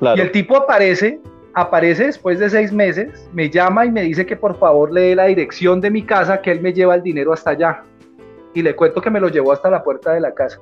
Y 0.00 0.20
el 0.20 0.30
tipo 0.30 0.56
aparece, 0.56 1.20
aparece 1.54 2.06
después 2.06 2.38
de 2.38 2.50
seis 2.50 2.72
meses, 2.72 3.28
me 3.32 3.50
llama 3.50 3.84
y 3.84 3.90
me 3.90 4.02
dice 4.02 4.24
que 4.24 4.36
por 4.36 4.56
favor 4.58 4.92
le 4.92 5.00
dé 5.00 5.16
la 5.16 5.26
dirección 5.26 5.80
de 5.80 5.90
mi 5.90 6.02
casa, 6.02 6.40
que 6.40 6.52
él 6.52 6.60
me 6.60 6.72
lleva 6.72 6.94
el 6.94 7.02
dinero 7.02 7.32
hasta 7.32 7.50
allá 7.50 7.82
y 8.54 8.62
le 8.62 8.74
cuento 8.74 9.00
que 9.00 9.10
me 9.10 9.20
lo 9.20 9.28
llevó 9.28 9.52
hasta 9.52 9.70
la 9.70 9.82
puerta 9.82 10.12
de 10.12 10.20
la 10.20 10.32
casa. 10.32 10.60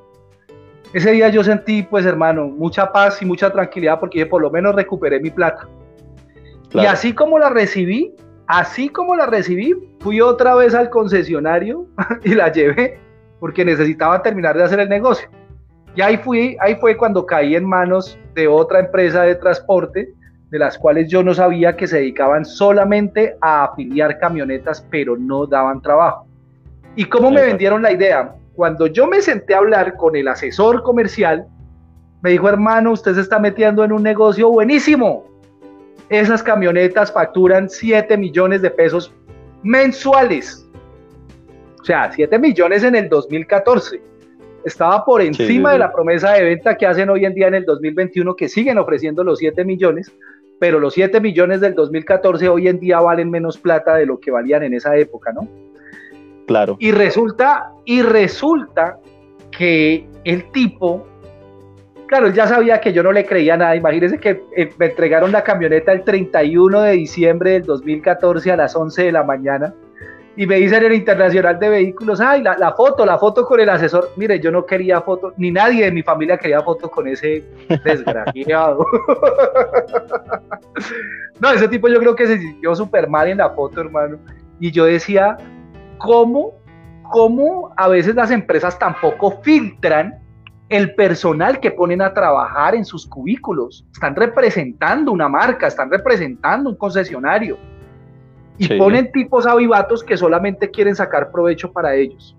Ese 0.93 1.13
día 1.13 1.29
yo 1.29 1.43
sentí, 1.45 1.83
pues 1.83 2.07
hermano, 2.07 2.47
mucha 2.47 2.93
paz 2.93 3.21
y 3.21 3.27
mucha 3.27 3.51
tranquilidad 3.51 4.01
porque 4.01 4.25
por 4.25 4.41
lo 4.41 4.51
menos 4.51 4.75
recuperé 4.75 5.21
mi 5.21 5.31
plata. 5.31 5.69
Y 6.73 6.85
así 6.85 7.13
como 7.13 7.39
la 7.39 7.49
recibí, 7.49 8.15
así 8.47 8.89
como 8.89 9.17
la 9.17 9.27
recibí, 9.27 9.75
fui 10.01 10.21
otra 10.21 10.55
vez 10.55 10.75
al 10.75 10.91
concesionario 10.91 11.87
y 12.25 12.35
la 12.35 12.51
llevé 12.53 12.99
porque 13.41 13.65
necesitaba 13.65 14.23
terminar 14.23 14.57
de 14.57 14.65
hacer 14.65 14.81
el 14.81 14.89
negocio. 14.89 15.29
Y 15.95 16.03
ahí 16.03 16.17
fui, 16.19 16.57
ahí 16.61 16.75
fue 16.77 16.97
cuando 16.97 17.25
caí 17.25 17.55
en 17.57 17.65
manos 17.65 18.19
de 18.35 18.49
otra 18.49 18.81
empresa 18.81 19.23
de 19.23 19.35
transporte, 19.35 20.13
de 20.51 20.59
las 20.59 20.79
cuales 20.79 21.09
yo 21.09 21.23
no 21.23 21.35
sabía 21.35 21.77
que 21.77 21.87
se 21.87 21.97
dedicaban 21.97 22.45
solamente 22.45 23.37
a 23.41 23.65
afiliar 23.65 24.19
camionetas, 24.19 24.87
pero 24.91 25.17
no 25.17 25.47
daban 25.47 25.81
trabajo. 25.81 26.27
¿Y 26.95 27.05
cómo 27.07 27.31
me 27.31 27.43
vendieron 27.43 27.83
la 27.83 27.93
idea? 27.93 28.35
Cuando 28.55 28.87
yo 28.87 29.07
me 29.07 29.21
senté 29.21 29.55
a 29.55 29.59
hablar 29.59 29.97
con 29.97 30.17
el 30.17 30.29
asesor 30.29 30.83
comercial, 30.83 31.47
me 32.23 32.31
dijo, 32.31 32.49
hermano, 32.49 32.93
usted 32.93 33.15
se 33.15 33.21
está 33.21 33.39
metiendo 33.39 33.85
en 33.85 33.93
un 33.93 34.03
negocio 34.03 34.51
buenísimo. 34.51 35.25
Esas 36.09 36.43
camionetas 36.43 37.13
facturan 37.13 37.69
7 37.69 38.17
millones 38.17 38.63
de 38.63 38.71
pesos 38.71 39.13
mensuales. 39.63 40.69
O 41.81 41.85
sea, 41.85 42.11
7 42.13 42.39
millones 42.39 42.85
en 42.85 42.95
el 42.95 43.09
2014. 43.09 44.01
Estaba 44.65 45.05
por 45.05 45.23
encima 45.23 45.73
de 45.73 45.79
la 45.79 45.93
promesa 45.93 46.33
de 46.33 46.43
venta 46.43 46.77
que 46.77 46.87
hacen 46.87 47.09
hoy 47.11 47.25
en 47.25 47.35
día 47.35 47.47
en 47.49 47.55
el 47.55 47.65
2021, 47.65 48.35
que 48.35 48.49
siguen 48.49 48.79
ofreciendo 48.79 49.23
los 49.23 49.39
7 49.39 49.65
millones, 49.65 50.13
pero 50.59 50.81
los 50.81 50.95
7 50.95 51.21
millones 51.21 51.61
del 51.61 51.75
2014 51.75 52.49
hoy 52.49 52.69
en 52.69 52.81
día 52.81 52.99
valen 53.01 53.31
menos 53.31 53.59
plata 53.59 53.95
de 53.95 54.07
lo 54.07 54.19
que 54.19 54.31
valían 54.31 54.65
en 54.65 54.75
esa 54.75 54.97
época, 54.97 55.33
¿no? 55.33 55.49
Claro. 56.47 56.77
Y 56.81 56.91
resulta, 56.93 57.73
y 57.85 58.03
resulta 58.03 58.99
que 59.57 60.09
el 60.25 60.51
tipo, 60.51 61.07
claro, 62.07 62.27
él 62.27 62.33
ya 62.33 62.47
sabía 62.47 62.81
que 62.81 62.93
yo 62.93 63.03
no 63.03 63.13
le 63.13 63.25
creía 63.25 63.57
nada. 63.57 63.77
Imagínense 63.77 64.19
que 64.19 64.43
eh, 64.57 64.71
me 64.79 64.87
entregaron 64.87 65.33
la 65.33 65.43
camioneta 65.43 65.93
el 65.93 66.03
31 66.03 66.83
de 66.83 66.93
diciembre 66.93 67.51
del 67.53 67.65
2014 67.65 68.53
a 68.53 68.57
las 68.57 68.75
11 68.75 69.05
de 69.05 69.13
la 69.13 69.23
mañana. 69.23 69.75
Y 70.39 70.47
me 70.47 70.57
dicen 70.57 70.81
en 70.81 70.93
el 70.93 70.99
Internacional 70.99 71.59
de 71.59 71.71
Vehículos, 71.71 72.21
ay, 72.21 72.43
la, 72.43 72.59
la, 72.59 72.73
foto, 72.73 73.07
la 73.07 73.17
foto 73.17 73.47
con 73.47 73.59
el 73.59 73.71
asesor. 73.71 74.11
Mire, 74.17 74.39
yo 74.39 74.51
no 74.51 74.67
quería 74.67 75.01
foto, 75.01 75.33
ni 75.39 75.51
nadie 75.51 75.87
de 75.87 75.93
mi 75.93 76.03
familia 76.03 76.37
quería 76.37 76.61
foto 76.61 76.91
con 76.91 77.09
ese 77.09 77.43
desgraciado. 77.83 78.85
no, 81.41 81.51
ese 81.51 81.69
tipo 81.69 81.89
yo 81.89 81.99
creo 82.01 82.15
que 82.15 82.27
se 82.27 82.39
sintió 82.39 82.75
súper 82.75 83.09
mal 83.09 83.29
en 83.29 83.39
la 83.39 83.51
foto, 83.51 83.81
hermano. 83.81 84.19
Y 84.61 84.71
yo 84.71 84.85
decía, 84.85 85.39
cómo, 85.97 86.53
cómo 87.11 87.73
a 87.77 87.89
veces 87.89 88.15
las 88.15 88.31
empresas 88.31 88.79
tampoco 88.79 89.41
filtran 89.43 90.26
el 90.69 90.95
personal 90.95 91.61
que 91.61 91.71
ponen 91.71 92.03
a 92.03 92.13
trabajar 92.13 92.75
en 92.75 92.85
sus 92.85 93.07
cubículos. 93.07 93.85
Están 93.93 94.17
representando 94.17 95.13
una 95.13 95.29
marca, 95.29 95.67
están 95.67 95.91
representando 95.91 96.71
un 96.71 96.77
concesionario. 96.77 97.57
Y 98.59 98.77
ponen 98.79 99.13
tipos 99.13 99.47
avivatos 99.47 100.03
que 100.03 100.17
solamente 100.17 100.71
quieren 100.71 100.97
sacar 100.97 101.31
provecho 101.31 101.71
para 101.71 101.95
ellos. 101.95 102.35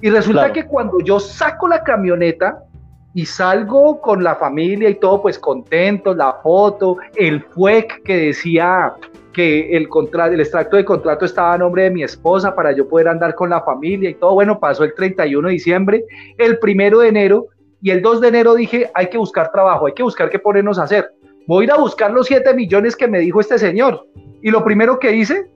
Y 0.00 0.10
resulta 0.10 0.52
que 0.52 0.66
cuando 0.66 0.98
yo 1.00 1.20
saco 1.20 1.68
la 1.68 1.84
camioneta 1.84 2.64
y 3.14 3.24
salgo 3.24 4.00
con 4.00 4.24
la 4.24 4.34
familia 4.34 4.90
y 4.90 4.96
todo, 4.96 5.22
pues 5.22 5.38
contento, 5.38 6.14
la 6.14 6.34
foto, 6.42 6.96
el 7.14 7.42
FUEC 7.42 8.02
que 8.02 8.16
decía 8.16 8.94
que 9.32 9.76
el, 9.76 9.88
contrato, 9.88 10.34
el 10.34 10.40
extracto 10.40 10.76
de 10.76 10.84
contrato 10.84 11.24
estaba 11.24 11.54
a 11.54 11.58
nombre 11.58 11.84
de 11.84 11.90
mi 11.90 12.02
esposa 12.02 12.54
para 12.54 12.72
yo 12.72 12.88
poder 12.88 13.08
andar 13.08 13.34
con 13.36 13.48
la 13.48 13.62
familia 13.62 14.10
y 14.10 14.14
todo. 14.14 14.34
Bueno, 14.34 14.58
pasó 14.58 14.82
el 14.82 14.94
31 14.94 15.46
de 15.46 15.54
diciembre, 15.54 16.04
el 16.36 16.58
primero 16.58 16.98
de 16.98 17.08
enero 17.08 17.46
y 17.82 17.90
el 17.90 18.00
2 18.00 18.20
de 18.20 18.28
enero 18.28 18.54
dije, 18.54 18.90
hay 18.94 19.08
que 19.08 19.18
buscar 19.18 19.50
trabajo, 19.50 19.86
hay 19.86 19.92
que 19.92 20.04
buscar 20.04 20.30
qué 20.30 20.38
ponernos 20.38 20.78
a 20.78 20.84
hacer. 20.84 21.10
Voy 21.48 21.62
a 21.62 21.64
ir 21.64 21.72
a 21.72 21.76
buscar 21.76 22.12
los 22.12 22.28
7 22.28 22.54
millones 22.54 22.96
que 22.96 23.08
me 23.08 23.18
dijo 23.18 23.40
este 23.40 23.58
señor. 23.58 24.06
Y 24.40 24.50
lo 24.50 24.62
primero 24.62 25.00
que 25.00 25.12
hice 25.12 25.50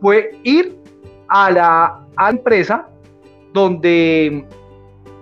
fue 0.00 0.32
ir 0.42 0.76
a 1.28 1.50
la 1.50 2.30
empresa 2.30 2.88
donde, 3.52 4.44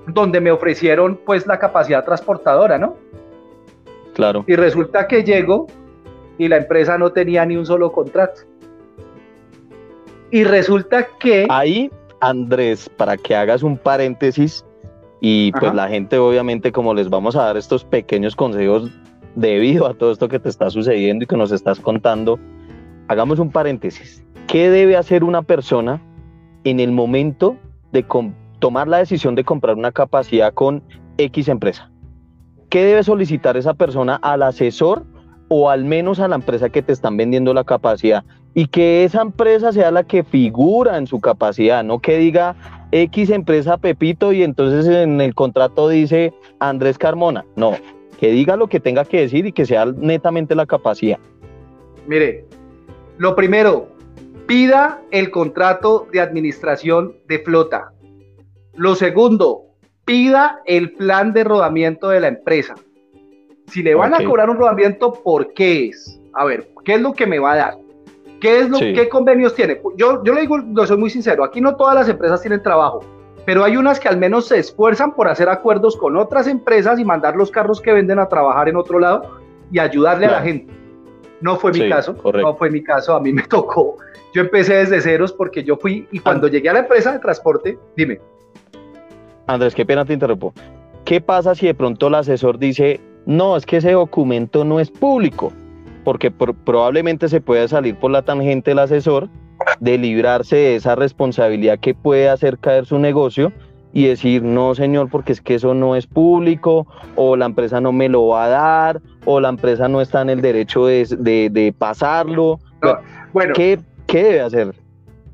donde 0.07 0.41
me 0.41 0.51
ofrecieron 0.51 1.21
pues 1.27 1.47
la 1.47 1.59
capacidad 1.59 2.05
transportadora, 2.05 2.79
¿no? 2.79 2.97
Claro. 4.15 4.45
Y 4.47 4.57
resulta 4.57 5.07
que 5.07 5.23
llego 5.23 5.67
y 6.39 6.49
la 6.49 6.57
empresa 6.57 6.97
no 6.97 7.13
tenía 7.13 7.45
ni 7.45 7.57
un 7.57 7.67
solo 7.67 7.93
contrato. 7.93 8.43
Y 10.31 10.43
resulta 10.45 11.07
que... 11.21 11.47
Ahí, 11.51 11.91
Andrés, 12.21 12.89
para 12.89 13.19
que 13.19 13.35
hagas 13.35 13.63
un 13.63 13.77
paréntesis, 13.77 14.65
y 15.21 15.53
pues 15.53 15.75
la 15.75 15.89
gente 15.89 16.19
obviamente 16.19 16.73
como 16.73 16.95
les 16.95 17.09
vamos 17.09 17.37
a 17.37 17.45
dar 17.45 17.57
estos 17.57 17.85
pequeños 17.85 18.37
consejos 18.37 18.91
debido 19.35 19.87
a 19.87 19.95
todo 19.95 20.13
esto 20.13 20.29
que 20.29 20.39
te 20.39 20.49
está 20.49 20.71
sucediendo 20.71 21.25
y 21.25 21.27
que 21.27 21.37
nos 21.37 21.53
estás 21.53 21.79
contando, 21.79 22.39
hagamos 23.09 23.39
un 23.39 23.51
paréntesis. 23.51 24.25
¿Qué 24.47 24.71
debe 24.71 24.97
hacer 24.97 25.25
una 25.25 25.43
persona 25.43 26.03
en 26.65 26.81
el 26.81 26.91
momento 26.91 27.57
de 27.93 28.05
tomar 28.59 28.89
la 28.89 28.99
decisión 28.99 29.35
de 29.35 29.45
comprar 29.45 29.77
una 29.77 29.93
capacidad 29.93 30.53
con 30.55 30.83
X 31.19 31.49
empresa? 31.49 31.91
¿Qué 32.71 32.85
debe 32.85 33.03
solicitar 33.03 33.57
esa 33.57 33.75
persona 33.75 34.17
al 34.17 34.43
asesor 34.43 35.05
o 35.49 35.71
al 35.71 35.85
menos 35.85 36.19
a 36.19 36.29
la 36.29 36.37
empresa 36.37 36.71
que 36.71 36.83
te 36.83 36.93
están 36.93 37.17
vendiendo 37.17 37.55
la 37.55 37.65
capacidad 37.65 38.25
y 38.55 38.67
que 38.67 39.05
esa 39.05 39.21
empresa 39.21 39.73
sea 39.73 39.91
la 39.91 40.03
que 40.03 40.25
figura 40.25 40.97
en 40.97 41.07
su 41.07 41.21
capacidad, 41.21 41.85
no 41.85 42.01
que 42.01 42.17
diga 42.17 42.57
X 42.93 43.31
empresa 43.31 43.79
Pepito 43.79 44.33
y 44.33 44.43
entonces 44.43 44.87
en 44.87 45.21
el 45.21 45.35
contrato 45.35 45.89
dice 45.89 46.33
Andrés 46.61 46.99
Carmona, 46.99 47.45
no, 47.57 47.77
que 48.19 48.31
diga 48.31 48.57
lo 48.57 48.69
que 48.69 48.81
tenga 48.81 49.05
que 49.05 49.21
decir 49.21 49.47
y 49.47 49.53
que 49.53 49.67
sea 49.67 49.87
netamente 49.87 50.55
la 50.55 50.67
capacidad. 50.67 51.19
Mire, 52.07 52.45
lo 53.19 53.35
primero, 53.35 53.89
pida 54.47 55.03
el 55.11 55.31
contrato 55.31 56.07
de 56.13 56.21
administración 56.21 57.17
de 57.27 57.41
flota. 57.41 57.93
Lo 58.75 58.95
segundo, 58.95 59.63
pida 60.05 60.61
el 60.67 60.93
plan 60.93 61.33
de 61.33 61.45
rodamiento 61.45 62.09
de 62.11 62.21
la 62.21 62.29
empresa. 62.29 62.75
Si 63.67 63.83
le 63.83 63.95
van 63.95 64.15
a 64.15 64.23
cobrar 64.23 64.49
un 64.49 64.59
rodamiento, 64.59 65.13
¿por 65.13 65.53
qué 65.53 65.89
es? 65.89 66.21
A 66.35 66.45
ver, 66.45 66.69
¿qué 66.85 66.95
es 66.95 67.01
lo 67.01 67.13
que 67.15 67.27
me 67.27 67.41
va 67.41 67.53
a 67.53 67.57
dar? 67.57 67.86
¿Qué, 68.41 68.61
es 68.61 68.69
lo, 68.69 68.79
¿qué 68.79 69.09
convenios 69.09 69.55
tiene? 69.55 69.81
Yo, 69.97 70.23
yo 70.23 70.35
le 70.35 70.43
digo, 70.43 70.59
lo 70.59 70.87
soy 70.87 70.97
muy 70.97 71.11
sincero, 71.11 71.45
aquí 71.45 71.61
no 71.61 71.77
todas 71.77 71.95
las 71.95 72.09
empresas 72.09 72.41
tienen 72.41 72.63
trabajo, 72.63 73.01
pero 73.45 73.65
hay 73.65 73.77
unas 73.77 73.99
que 73.99 74.09
al 74.09 74.19
menos 74.19 74.49
se 74.49 74.59
esfuerzan 74.59 75.15
por 75.15 75.29
hacer 75.29 75.49
acuerdos 75.49 75.97
con 75.97 76.17
otras 76.17 76.47
empresas 76.47 76.99
y 76.99 77.05
mandar 77.05 77.37
los 77.37 77.51
carros 77.51 77.81
que 77.81 77.93
venden 77.93 78.19
a 78.19 78.29
trabajar 78.29 78.69
en 78.69 78.77
otro 78.77 78.99
lado 78.99 79.39
y 79.71 79.79
ayudarle 79.79 80.27
a 80.27 80.33
la 80.33 80.43
gente. 80.43 80.73
No 81.41 81.57
fue 81.57 81.73
mi 81.73 81.89
caso, 81.89 82.17
no 82.25 82.57
fue 82.57 82.71
mi 82.71 82.83
caso, 82.83 83.15
a 83.15 83.21
mí 83.21 83.33
me 83.33 83.43
tocó. 83.49 83.97
Yo 84.35 84.43
empecé 84.43 84.75
desde 84.75 85.01
ceros 85.01 85.33
porque 85.33 85.65
yo 85.65 85.77
fui 85.77 86.07
y 86.11 86.19
cuando 86.19 86.49
llegué 86.49 86.69
a 86.69 86.75
la 86.75 86.81
empresa 86.81 87.13
de 87.13 87.19
transporte, 87.21 87.79
dime. 87.97 88.21
Andrés, 89.47 89.75
qué 89.75 89.87
pena 89.87 90.05
te 90.05 90.13
interrumpo. 90.13 90.53
¿Qué 91.05 91.21
pasa 91.21 91.55
si 91.55 91.67
de 91.67 91.75
pronto 91.75 92.09
el 92.09 92.17
asesor 92.17 92.59
dice, 92.59 93.01
no, 93.27 93.57
es 93.57 93.65
que 93.65 93.77
ese 93.77 93.93
documento 93.93 94.65
no 94.65 94.81
es 94.81 94.91
público? 94.91 95.53
Porque 96.07 96.31
probablemente 96.31 97.27
se 97.29 97.41
puede 97.41 97.67
salir 97.67 97.97
por 97.97 98.13
la 98.13 98.23
tangente 98.23 98.71
el 98.71 98.79
asesor 98.79 99.29
de 99.81 99.99
librarse 99.99 100.55
de 100.55 100.77
esa 100.77 100.95
responsabilidad 100.95 101.81
que 101.81 101.95
puede 101.95 102.29
hacer 102.29 102.59
caer 102.59 102.87
su 102.87 103.01
negocio 103.01 103.53
y 103.93 104.07
decir, 104.07 104.45
no 104.45 104.77
señor, 104.77 105.11
porque 105.11 105.33
es 105.33 105.41
que 105.41 105.57
eso 105.57 105.75
no 105.75 105.97
es 105.97 106.07
público, 106.07 106.87
o 107.17 107.35
la 107.35 107.47
empresa 107.47 107.81
no 107.81 107.91
me 107.91 108.09
lo 108.09 108.29
va 108.29 108.45
a 108.45 108.49
dar, 108.49 109.01
o 109.25 109.41
la 109.41 109.49
empresa 109.49 109.89
no 109.89 110.01
está 110.01 110.23
en 110.23 110.31
el 110.31 110.43
derecho 110.43 110.87
de, 110.87 111.75
pasarlo. 111.77 112.61
bueno, 113.33 113.53
¿qué, 113.57 113.81
¿qué 114.07 114.23
debe 114.23 114.41
hacer? 114.43 114.75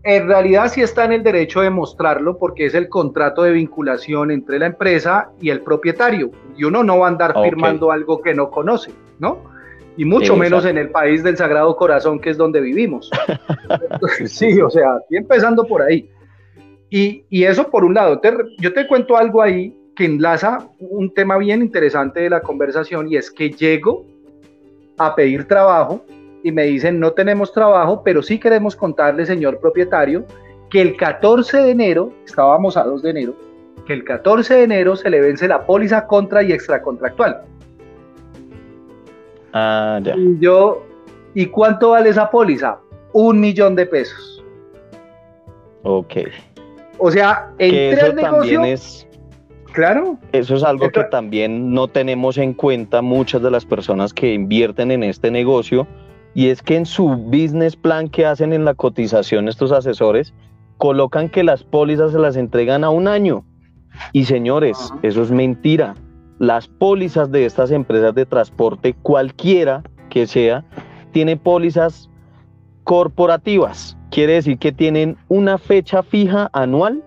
En 0.04 0.26
realidad 0.26 0.68
sí 0.68 0.80
está 0.80 1.04
en 1.04 1.12
el 1.12 1.22
derecho 1.22 1.60
de 1.60 1.68
mostrarlo 1.68 2.38
porque 2.38 2.64
es 2.64 2.74
el 2.74 2.88
contrato 2.88 3.42
de 3.42 3.52
vinculación 3.52 4.30
entre 4.30 4.58
la 4.58 4.66
empresa 4.66 5.28
y 5.38 5.50
el 5.50 5.60
propietario. 5.60 6.30
Y 6.56 6.64
uno 6.64 6.82
no 6.82 7.00
va 7.00 7.08
a 7.08 7.10
andar 7.10 7.34
firmando 7.42 7.92
algo 7.92 8.22
que 8.22 8.32
no 8.32 8.50
conoce, 8.50 8.90
¿no? 9.18 9.51
Y 9.96 10.04
mucho 10.04 10.36
menos 10.36 10.64
en 10.64 10.78
el 10.78 10.90
país 10.90 11.22
del 11.22 11.36
Sagrado 11.36 11.76
Corazón, 11.76 12.18
que 12.18 12.30
es 12.30 12.36
donde 12.36 12.60
vivimos. 12.60 13.10
sí, 14.26 14.60
o 14.60 14.70
sea, 14.70 15.00
empezando 15.10 15.64
por 15.64 15.82
ahí. 15.82 16.08
Y, 16.94 17.44
eso 17.44 17.70
por 17.70 17.84
un 17.84 17.94
lado, 17.94 18.20
yo 18.58 18.74
te 18.74 18.86
cuento 18.86 19.16
algo 19.16 19.40
ahí 19.40 19.74
que 19.96 20.04
enlaza 20.04 20.68
un 20.78 21.12
tema 21.12 21.38
bien 21.38 21.62
interesante 21.62 22.20
de 22.20 22.30
la 22.30 22.40
conversación 22.40 23.10
y 23.10 23.16
es 23.16 23.30
que 23.30 23.50
llego 23.50 24.04
a 24.98 25.14
pedir 25.14 25.46
trabajo 25.46 26.04
y 26.42 26.52
me 26.52 26.64
dicen 26.64 27.00
no 27.00 27.12
tenemos 27.12 27.52
trabajo, 27.52 28.02
pero 28.04 28.22
sí 28.22 28.38
queremos 28.38 28.76
contarle, 28.76 29.24
señor 29.24 29.58
propietario, 29.58 30.26
que 30.70 30.82
el 30.82 30.96
14 30.96 31.58
de 31.62 31.70
enero, 31.70 32.12
estábamos 32.26 32.76
a 32.76 32.84
2 32.84 33.02
de 33.02 33.10
enero, 33.10 33.36
que 33.86 33.94
el 33.94 34.04
14 34.04 34.54
de 34.54 34.62
enero 34.62 34.94
se 34.94 35.08
le 35.08 35.20
vence 35.20 35.48
la 35.48 35.64
póliza 35.64 36.06
contra 36.06 36.42
y 36.42 36.52
extracontractual. 36.52 37.42
Ah, 39.52 40.00
ya. 40.02 40.16
Y 40.16 40.38
yo, 40.40 40.82
¿y 41.34 41.46
cuánto 41.46 41.90
vale 41.90 42.10
esa 42.10 42.30
póliza? 42.30 42.78
Un 43.12 43.40
millón 43.40 43.74
de 43.76 43.86
pesos. 43.86 44.44
Ok. 45.82 46.14
O 46.98 47.10
sea, 47.10 47.50
entré 47.58 48.00
al 48.00 48.14
negocio. 48.14 48.64
Es, 48.64 49.06
claro. 49.72 50.18
Eso 50.32 50.54
es 50.54 50.62
algo 50.62 50.88
que 50.90 51.04
también 51.04 51.72
no 51.72 51.88
tenemos 51.88 52.38
en 52.38 52.54
cuenta 52.54 53.02
muchas 53.02 53.42
de 53.42 53.50
las 53.50 53.64
personas 53.64 54.14
que 54.14 54.32
invierten 54.32 54.90
en 54.90 55.02
este 55.02 55.30
negocio. 55.30 55.86
Y 56.34 56.48
es 56.48 56.62
que 56.62 56.76
en 56.76 56.86
su 56.86 57.08
business 57.08 57.76
plan 57.76 58.08
que 58.08 58.24
hacen 58.24 58.52
en 58.52 58.64
la 58.64 58.74
cotización 58.74 59.48
estos 59.48 59.72
asesores, 59.72 60.32
colocan 60.78 61.28
que 61.28 61.44
las 61.44 61.62
pólizas 61.62 62.12
se 62.12 62.18
las 62.18 62.36
entregan 62.36 62.84
a 62.84 62.90
un 62.90 63.06
año. 63.06 63.44
Y 64.12 64.24
señores, 64.24 64.92
eso 65.02 65.22
es 65.22 65.30
mentira. 65.30 65.94
Las 66.42 66.66
pólizas 66.66 67.30
de 67.30 67.46
estas 67.46 67.70
empresas 67.70 68.16
de 68.16 68.26
transporte, 68.26 68.96
cualquiera 69.02 69.84
que 70.10 70.26
sea, 70.26 70.64
tiene 71.12 71.36
pólizas 71.36 72.10
corporativas. 72.82 73.96
Quiere 74.10 74.32
decir 74.32 74.58
que 74.58 74.72
tienen 74.72 75.16
una 75.28 75.56
fecha 75.56 76.02
fija 76.02 76.50
anual, 76.52 77.00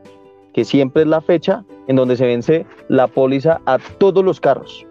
que 0.54 0.64
siempre 0.64 1.02
es 1.02 1.10
la 1.10 1.20
fecha 1.20 1.66
en 1.90 1.98
donde 1.98 2.16
se 2.16 2.26
vence 2.26 2.66
la 2.88 3.08
póliza 3.08 3.60
a 3.66 3.78
todos 3.78 4.24
los 4.24 4.40
carros. 4.40 4.88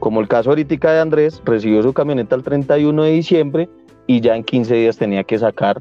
Como 0.00 0.20
el 0.20 0.26
caso 0.26 0.50
ahorita 0.50 0.92
de 0.92 0.98
Andrés, 0.98 1.40
recibió 1.44 1.80
su 1.84 1.92
camioneta 1.92 2.34
el 2.34 2.42
31 2.42 3.04
de 3.04 3.12
diciembre 3.12 3.68
y 4.08 4.20
ya 4.20 4.34
en 4.34 4.42
15 4.42 4.74
días 4.74 4.96
tenía 4.96 5.22
que 5.22 5.38
sacar 5.38 5.80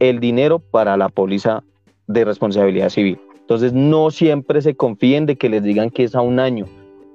el 0.00 0.18
dinero 0.18 0.58
para 0.58 0.96
la 0.96 1.10
póliza 1.10 1.62
de 2.08 2.24
responsabilidad 2.24 2.88
civil. 2.88 3.20
Entonces 3.38 3.72
no 3.72 4.10
siempre 4.10 4.62
se 4.62 4.74
confíen 4.74 5.26
de 5.26 5.36
que 5.36 5.48
les 5.48 5.62
digan 5.62 5.90
que 5.90 6.02
es 6.02 6.16
a 6.16 6.22
un 6.22 6.40
año. 6.40 6.66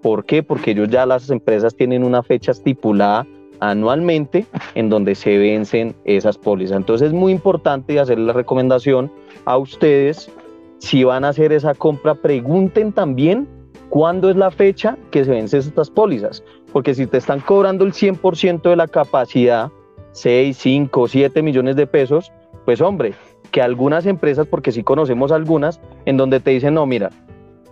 ¿Por 0.01 0.25
qué? 0.25 0.43
Porque 0.43 0.71
ellos 0.71 0.89
ya 0.89 1.05
las 1.05 1.29
empresas 1.29 1.75
tienen 1.75 2.03
una 2.03 2.23
fecha 2.23 2.51
estipulada 2.51 3.25
anualmente 3.59 4.45
en 4.73 4.89
donde 4.89 5.15
se 5.15 5.37
vencen 5.37 5.95
esas 6.03 6.37
pólizas. 6.37 6.77
Entonces 6.77 7.09
es 7.09 7.13
muy 7.13 7.31
importante 7.31 7.99
hacer 7.99 8.17
la 8.17 8.33
recomendación 8.33 9.11
a 9.45 9.57
ustedes, 9.57 10.31
si 10.79 11.03
van 11.03 11.23
a 11.23 11.29
hacer 11.29 11.53
esa 11.53 11.75
compra, 11.75 12.15
pregunten 12.15 12.91
también 12.91 13.47
cuándo 13.89 14.29
es 14.31 14.35
la 14.35 14.49
fecha 14.49 14.97
que 15.11 15.23
se 15.23 15.31
vencen 15.31 15.59
estas 15.59 15.91
pólizas, 15.91 16.43
porque 16.73 16.95
si 16.95 17.05
te 17.05 17.17
están 17.17 17.39
cobrando 17.39 17.85
el 17.85 17.93
100% 17.93 18.61
de 18.63 18.75
la 18.75 18.87
capacidad, 18.87 19.69
6, 20.13 20.57
5, 20.57 21.07
7 21.07 21.41
millones 21.43 21.75
de 21.75 21.85
pesos, 21.85 22.31
pues 22.65 22.81
hombre, 22.81 23.13
que 23.51 23.61
algunas 23.61 24.05
empresas, 24.05 24.47
porque 24.47 24.71
sí 24.71 24.81
conocemos 24.81 25.31
algunas, 25.31 25.79
en 26.05 26.17
donde 26.17 26.39
te 26.39 26.51
dicen, 26.51 26.73
no, 26.73 26.85
mira, 26.85 27.11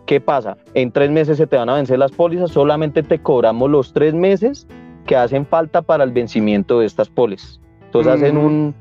¿qué 0.09 0.19
pasa? 0.19 0.57
En 0.73 0.91
tres 0.91 1.11
meses 1.11 1.37
se 1.37 1.45
te 1.45 1.55
van 1.55 1.69
a 1.69 1.75
vencer 1.75 1.99
las 1.99 2.11
pólizas, 2.11 2.49
solamente 2.49 3.03
te 3.03 3.19
cobramos 3.19 3.69
los 3.69 3.93
tres 3.93 4.15
meses 4.15 4.65
que 5.05 5.15
hacen 5.15 5.45
falta 5.45 5.83
para 5.83 6.03
el 6.03 6.11
vencimiento 6.11 6.79
de 6.79 6.87
estas 6.87 7.07
polis. 7.07 7.61
Entonces 7.85 8.13
hacen 8.13 8.35
un, 8.35 8.73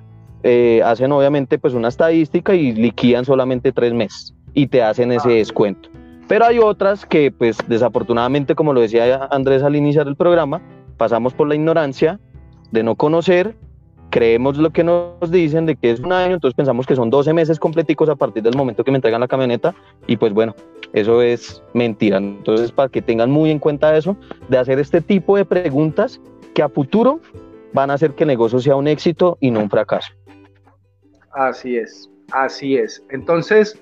eh, 0.43 0.81
hacen 0.83 1.13
obviamente 1.13 1.59
pues 1.59 1.75
una 1.75 1.89
estadística 1.89 2.55
y 2.55 2.73
liquidan 2.73 3.27
solamente 3.27 3.73
tres 3.73 3.93
meses 3.93 4.35
y 4.55 4.69
te 4.69 4.83
hacen 4.83 5.13
ese 5.13 5.29
ah. 5.29 5.35
descuento. 5.35 5.91
Pero 6.29 6.47
hay 6.47 6.61
otras 6.61 7.05
que 7.05 7.31
pues 7.31 7.59
desafortunadamente, 7.69 8.55
como 8.55 8.73
lo 8.73 8.81
decía 8.81 9.29
Andrés 9.31 9.63
al 9.63 9.77
iniciar 9.77 10.09
el 10.09 10.17
programa, 10.17 10.63
pasamos 10.97 11.35
por 11.35 11.47
la 11.47 11.57
ignorancia 11.57 12.19
de 12.71 12.83
no 12.83 12.95
conocer, 12.97 13.55
creemos 14.11 14.57
lo 14.57 14.71
que 14.71 14.85
nos 14.85 15.31
dicen 15.31 15.67
de 15.67 15.77
que 15.77 15.91
es 15.91 16.01
un 16.01 16.13
año, 16.13 16.35
entonces 16.35 16.57
pensamos 16.57 16.87
que 16.87 16.97
son 16.97 17.11
12 17.11 17.33
meses 17.33 17.59
completicos 17.59 18.09
a 18.09 18.17
partir 18.17 18.43
del 18.43 18.57
momento 18.57 18.85
que 18.85 18.91
me 18.91 18.97
entregan 18.97 19.21
la 19.21 19.29
camioneta 19.29 19.75
y 20.07 20.17
pues 20.17 20.33
bueno, 20.33 20.55
eso 20.93 21.23
es 21.23 21.63
mentira. 21.75 22.19
Entonces, 22.19 22.73
para 22.73 22.89
que 22.89 23.03
tengan 23.03 23.31
muy 23.31 23.51
en 23.51 23.59
cuenta 23.59 23.97
eso, 23.97 24.17
de 24.49 24.59
hacer 24.59 24.79
este 24.79 25.01
tipo 25.01 25.37
de 25.37 25.45
preguntas 25.45 26.21
que 26.55 26.63
a 26.63 26.69
futuro 26.69 27.21
van 27.73 27.91
a 27.91 27.95
hacer 27.95 28.13
que 28.13 28.25
el 28.25 28.29
negocio 28.29 28.59
sea 28.59 28.77
un 28.77 28.89
éxito 28.89 29.37
y 29.41 29.51
no 29.51 29.61
un 29.61 29.71
fracaso. 29.71 30.13
Así 31.33 31.77
es, 31.77 32.11
así 32.33 32.77
es. 32.77 33.03
Entonces, 33.11 33.79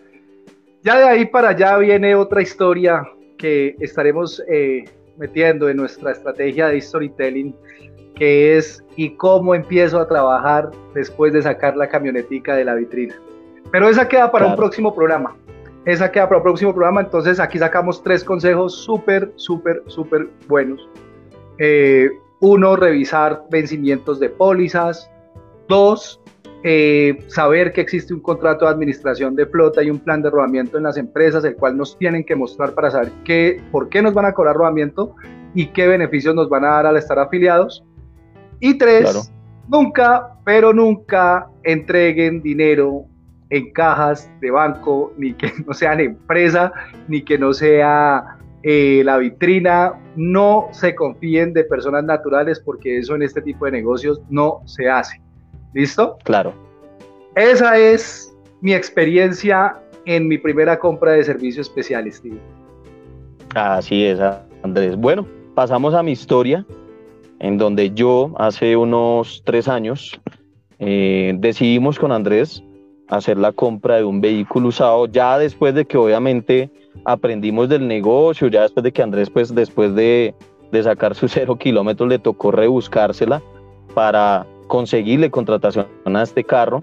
ya 0.82 0.98
de 0.98 1.04
ahí 1.04 1.26
para 1.26 1.50
allá 1.50 1.78
viene 1.78 2.14
otra 2.14 2.42
historia 2.42 3.02
que 3.38 3.76
estaremos 3.80 4.42
eh, 4.48 4.84
metiendo 5.16 5.68
en 5.68 5.76
nuestra 5.76 6.12
estrategia 6.12 6.68
de 6.68 6.80
storytelling, 6.80 7.54
que 8.16 8.56
es 8.56 8.84
y 8.96 9.10
cómo 9.10 9.54
empiezo 9.54 10.00
a 10.00 10.08
trabajar 10.08 10.70
después 10.94 11.32
de 11.32 11.42
sacar 11.42 11.76
la 11.76 11.88
camionetica 11.88 12.56
de 12.56 12.64
la 12.64 12.74
vitrina. 12.74 13.14
Pero 13.70 13.88
esa 13.88 14.08
queda 14.08 14.30
para 14.30 14.46
un 14.46 14.56
próximo 14.56 14.94
programa 14.94 15.36
esa 15.86 16.10
queda 16.10 16.28
para 16.28 16.38
el 16.38 16.42
próximo 16.42 16.74
programa. 16.74 17.00
Entonces 17.00 17.40
aquí 17.40 17.58
sacamos 17.58 18.02
tres 18.02 18.22
consejos 18.22 18.74
súper, 18.74 19.32
súper, 19.36 19.82
súper 19.86 20.28
buenos. 20.48 20.86
Eh, 21.58 22.10
uno, 22.40 22.76
revisar 22.76 23.44
vencimientos 23.50 24.20
de 24.20 24.28
pólizas. 24.28 25.08
Dos, 25.68 26.20
eh, 26.64 27.18
saber 27.28 27.72
que 27.72 27.80
existe 27.80 28.12
un 28.12 28.20
contrato 28.20 28.64
de 28.64 28.72
administración 28.72 29.36
de 29.36 29.46
flota 29.46 29.82
y 29.82 29.90
un 29.90 30.00
plan 30.00 30.22
de 30.22 30.30
rodamiento 30.30 30.76
en 30.76 30.82
las 30.82 30.96
empresas, 30.96 31.44
el 31.44 31.54
cual 31.54 31.76
nos 31.76 31.96
tienen 31.96 32.24
que 32.24 32.34
mostrar 32.34 32.72
para 32.72 32.90
saber 32.90 33.12
qué, 33.24 33.62
por 33.70 33.88
qué 33.88 34.02
nos 34.02 34.12
van 34.12 34.26
a 34.26 34.32
cobrar 34.32 34.56
rodamiento 34.56 35.14
y 35.54 35.68
qué 35.68 35.86
beneficios 35.86 36.34
nos 36.34 36.48
van 36.48 36.64
a 36.64 36.70
dar 36.70 36.86
al 36.86 36.96
estar 36.96 37.18
afiliados. 37.18 37.84
Y 38.60 38.74
tres, 38.74 39.30
nunca, 39.68 40.34
pero 40.44 40.72
nunca 40.72 41.48
entreguen 41.62 42.42
dinero 42.42 43.04
en 43.50 43.72
cajas 43.72 44.30
de 44.40 44.50
banco, 44.50 45.12
ni 45.16 45.32
que 45.32 45.52
no 45.66 45.72
sean 45.74 46.00
empresa, 46.00 46.72
ni 47.08 47.22
que 47.22 47.38
no 47.38 47.52
sea 47.52 48.38
eh, 48.62 49.02
la 49.04 49.18
vitrina. 49.18 49.92
No 50.16 50.68
se 50.72 50.94
confíen 50.94 51.52
de 51.52 51.64
personas 51.64 52.04
naturales 52.04 52.60
porque 52.60 52.98
eso 52.98 53.14
en 53.14 53.22
este 53.22 53.42
tipo 53.42 53.66
de 53.66 53.72
negocios 53.72 54.20
no 54.30 54.62
se 54.64 54.88
hace. 54.88 55.20
¿Listo? 55.74 56.16
Claro. 56.24 56.54
Esa 57.34 57.76
es 57.76 58.34
mi 58.62 58.72
experiencia 58.72 59.76
en 60.06 60.26
mi 60.26 60.38
primera 60.38 60.78
compra 60.78 61.12
de 61.12 61.24
servicios 61.24 61.66
especiales, 61.66 62.22
tío. 62.22 62.36
Así 63.54 64.04
es, 64.04 64.18
Andrés. 64.62 64.96
Bueno, 64.96 65.26
pasamos 65.54 65.94
a 65.94 66.02
mi 66.02 66.12
historia, 66.12 66.64
en 67.40 67.58
donde 67.58 67.92
yo 67.92 68.32
hace 68.38 68.76
unos 68.76 69.42
tres 69.44 69.68
años 69.68 70.20
eh, 70.78 71.34
decidimos 71.38 71.98
con 71.98 72.12
Andrés 72.12 72.62
hacer 73.08 73.38
la 73.38 73.52
compra 73.52 73.96
de 73.96 74.04
un 74.04 74.20
vehículo 74.20 74.68
usado, 74.68 75.06
ya 75.06 75.38
después 75.38 75.74
de 75.74 75.84
que 75.84 75.96
obviamente 75.96 76.70
aprendimos 77.04 77.68
del 77.68 77.86
negocio, 77.86 78.48
ya 78.48 78.62
después 78.62 78.82
de 78.84 78.92
que 78.92 79.02
Andrés, 79.02 79.30
pues 79.30 79.54
después 79.54 79.94
de, 79.94 80.34
sacar 80.82 81.14
sus 81.14 81.32
cero 81.34 81.56
kilómetros, 81.56 82.08
le 82.08 82.18
tocó 82.18 82.50
rebuscársela 82.50 83.42
para 83.94 84.46
conseguirle 84.66 85.30
contratación 85.30 85.86
a 86.04 86.22
este 86.22 86.44
carro. 86.44 86.82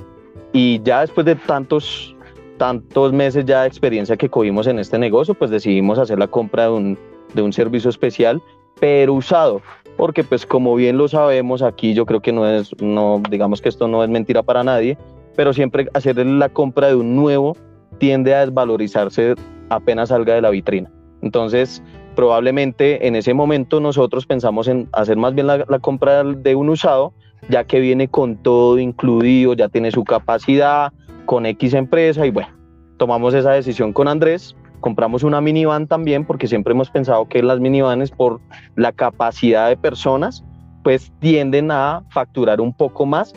Y 0.52 0.82
ya 0.84 1.02
después 1.02 1.26
de 1.26 1.36
tantos, 1.36 2.16
tantos 2.58 3.12
meses 3.12 3.46
ya 3.46 3.62
de 3.62 3.68
experiencia 3.68 4.16
que 4.16 4.30
cogimos 4.30 4.68
en 4.68 4.80
este 4.80 4.98
negocio, 4.98 5.34
pues 5.34 5.52
decidimos 5.52 6.00
hacer 6.00 6.20
la 6.20 6.28
compra 6.28 6.64
de 6.64 6.70
un, 6.70 7.00
de 7.34 7.42
un 7.42 7.52
servicio 7.52 7.90
especial, 7.90 8.42
pero 8.80 9.14
usado. 9.14 9.62
Porque 9.98 10.24
pues 10.24 10.46
como 10.46 10.76
bien 10.76 10.98
lo 10.98 11.08
sabemos 11.08 11.62
aquí 11.62 11.94
yo 11.94 12.06
creo 12.06 12.22
que 12.22 12.32
no 12.32 12.48
es, 12.48 12.72
no, 12.82 13.22
digamos 13.30 13.62
que 13.62 13.70
esto 13.70 13.88
no 13.88 14.04
es 14.04 14.10
mentira 14.10 14.44
para 14.44 14.64
nadie, 14.64 14.98
pero 15.36 15.54
siempre 15.54 15.88
hacer 15.94 16.18
la 16.26 16.50
compra 16.50 16.88
de 16.88 16.96
un 16.96 17.16
nuevo 17.16 17.56
tiende 17.98 18.36
a 18.36 18.46
desvalorizarse 18.46 19.36
apenas 19.70 20.10
salga 20.10 20.36
de 20.36 20.42
la 20.42 20.50
vitrina. 20.50 20.92
Entonces, 21.22 21.82
probablemente 22.16 23.08
en 23.08 23.16
ese 23.16 23.34
momento 23.34 23.80
nosotros 23.80 24.26
pensamos 24.26 24.68
en 24.68 24.88
hacer 24.92 25.18
más 25.18 25.34
bien 25.34 25.48
la, 25.48 25.80
compra 25.80 26.24
de 26.24 26.56
un 26.56 26.70
usado, 26.70 27.14
ya 27.50 27.64
que 27.64 27.80
viene 27.80 28.08
con 28.08 28.38
todo 28.38 28.78
incluido, 28.78 29.54
ya 29.54 29.70
tiene 29.70 29.92
su 29.92 30.04
capacidad, 30.04 30.92
con 31.26 31.46
X 31.46 31.74
empresa 31.74 32.26
y 32.26 32.32
bueno, 32.32 32.50
tomamos 32.98 33.34
esa 33.34 33.52
decisión 33.52 33.94
con 33.94 34.08
Andrés, 34.08 34.56
compramos 34.84 35.24
una 35.24 35.40
minivan 35.40 35.88
también 35.88 36.26
porque 36.26 36.46
siempre 36.46 36.74
hemos 36.74 36.90
pensado 36.90 37.26
que 37.30 37.42
las 37.42 37.62
minivanes 37.62 38.12
por 38.12 38.42
la 38.76 38.92
capacidad 38.92 39.70
de 39.70 39.78
personas 39.78 40.44
pues 40.84 41.12
tienden 41.20 41.72
a 41.72 42.04
facturar 42.10 42.60
un 42.60 42.74
poco 42.74 43.06
más 43.06 43.34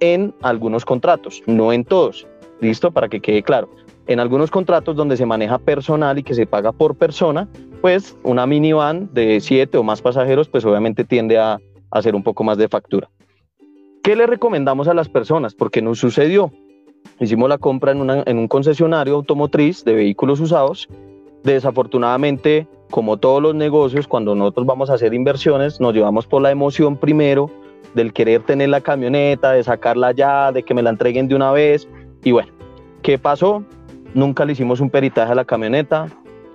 en 0.00 0.34
algunos 0.42 0.84
contratos, 0.84 1.40
no 1.46 1.72
en 1.72 1.84
todos. 1.84 2.26
¿Listo? 2.60 2.90
Para 2.90 3.08
que 3.08 3.20
quede 3.20 3.44
claro. 3.44 3.70
En 4.08 4.18
algunos 4.18 4.50
contratos 4.50 4.96
donde 4.96 5.16
se 5.16 5.24
maneja 5.24 5.58
personal 5.58 6.18
y 6.18 6.24
que 6.24 6.34
se 6.34 6.46
paga 6.46 6.72
por 6.72 6.96
persona, 6.96 7.48
pues 7.80 8.16
una 8.24 8.46
minivan 8.48 9.08
de 9.14 9.40
siete 9.40 9.78
o 9.78 9.84
más 9.84 10.02
pasajeros, 10.02 10.48
pues 10.48 10.64
obviamente 10.64 11.04
tiende 11.04 11.38
a 11.38 11.60
hacer 11.92 12.16
un 12.16 12.24
poco 12.24 12.42
más 12.42 12.58
de 12.58 12.68
factura. 12.68 13.08
¿Qué 14.02 14.16
le 14.16 14.26
recomendamos 14.26 14.88
a 14.88 14.94
las 14.94 15.08
personas? 15.08 15.54
Porque 15.54 15.80
nos 15.80 16.00
sucedió. 16.00 16.50
Hicimos 17.20 17.48
la 17.48 17.58
compra 17.58 17.92
en, 17.92 18.10
en 18.26 18.38
un 18.38 18.48
concesionario 18.48 19.14
automotriz 19.14 19.84
de 19.84 19.94
vehículos 19.94 20.40
usados. 20.40 20.88
Desafortunadamente, 21.42 22.66
como 22.90 23.16
todos 23.16 23.42
los 23.42 23.54
negocios, 23.54 24.06
cuando 24.06 24.34
nosotros 24.34 24.66
vamos 24.66 24.90
a 24.90 24.94
hacer 24.94 25.14
inversiones, 25.14 25.80
nos 25.80 25.94
llevamos 25.94 26.26
por 26.26 26.42
la 26.42 26.50
emoción 26.50 26.96
primero 26.96 27.50
del 27.94 28.12
querer 28.12 28.42
tener 28.42 28.68
la 28.68 28.80
camioneta, 28.80 29.52
de 29.52 29.62
sacarla 29.62 30.12
ya, 30.12 30.52
de 30.52 30.62
que 30.62 30.74
me 30.74 30.82
la 30.82 30.90
entreguen 30.90 31.28
de 31.28 31.34
una 31.34 31.52
vez. 31.52 31.88
Y 32.24 32.32
bueno, 32.32 32.52
¿qué 33.02 33.18
pasó? 33.18 33.64
Nunca 34.14 34.44
le 34.44 34.52
hicimos 34.52 34.80
un 34.80 34.90
peritaje 34.90 35.32
a 35.32 35.34
la 35.34 35.44
camioneta, 35.44 36.08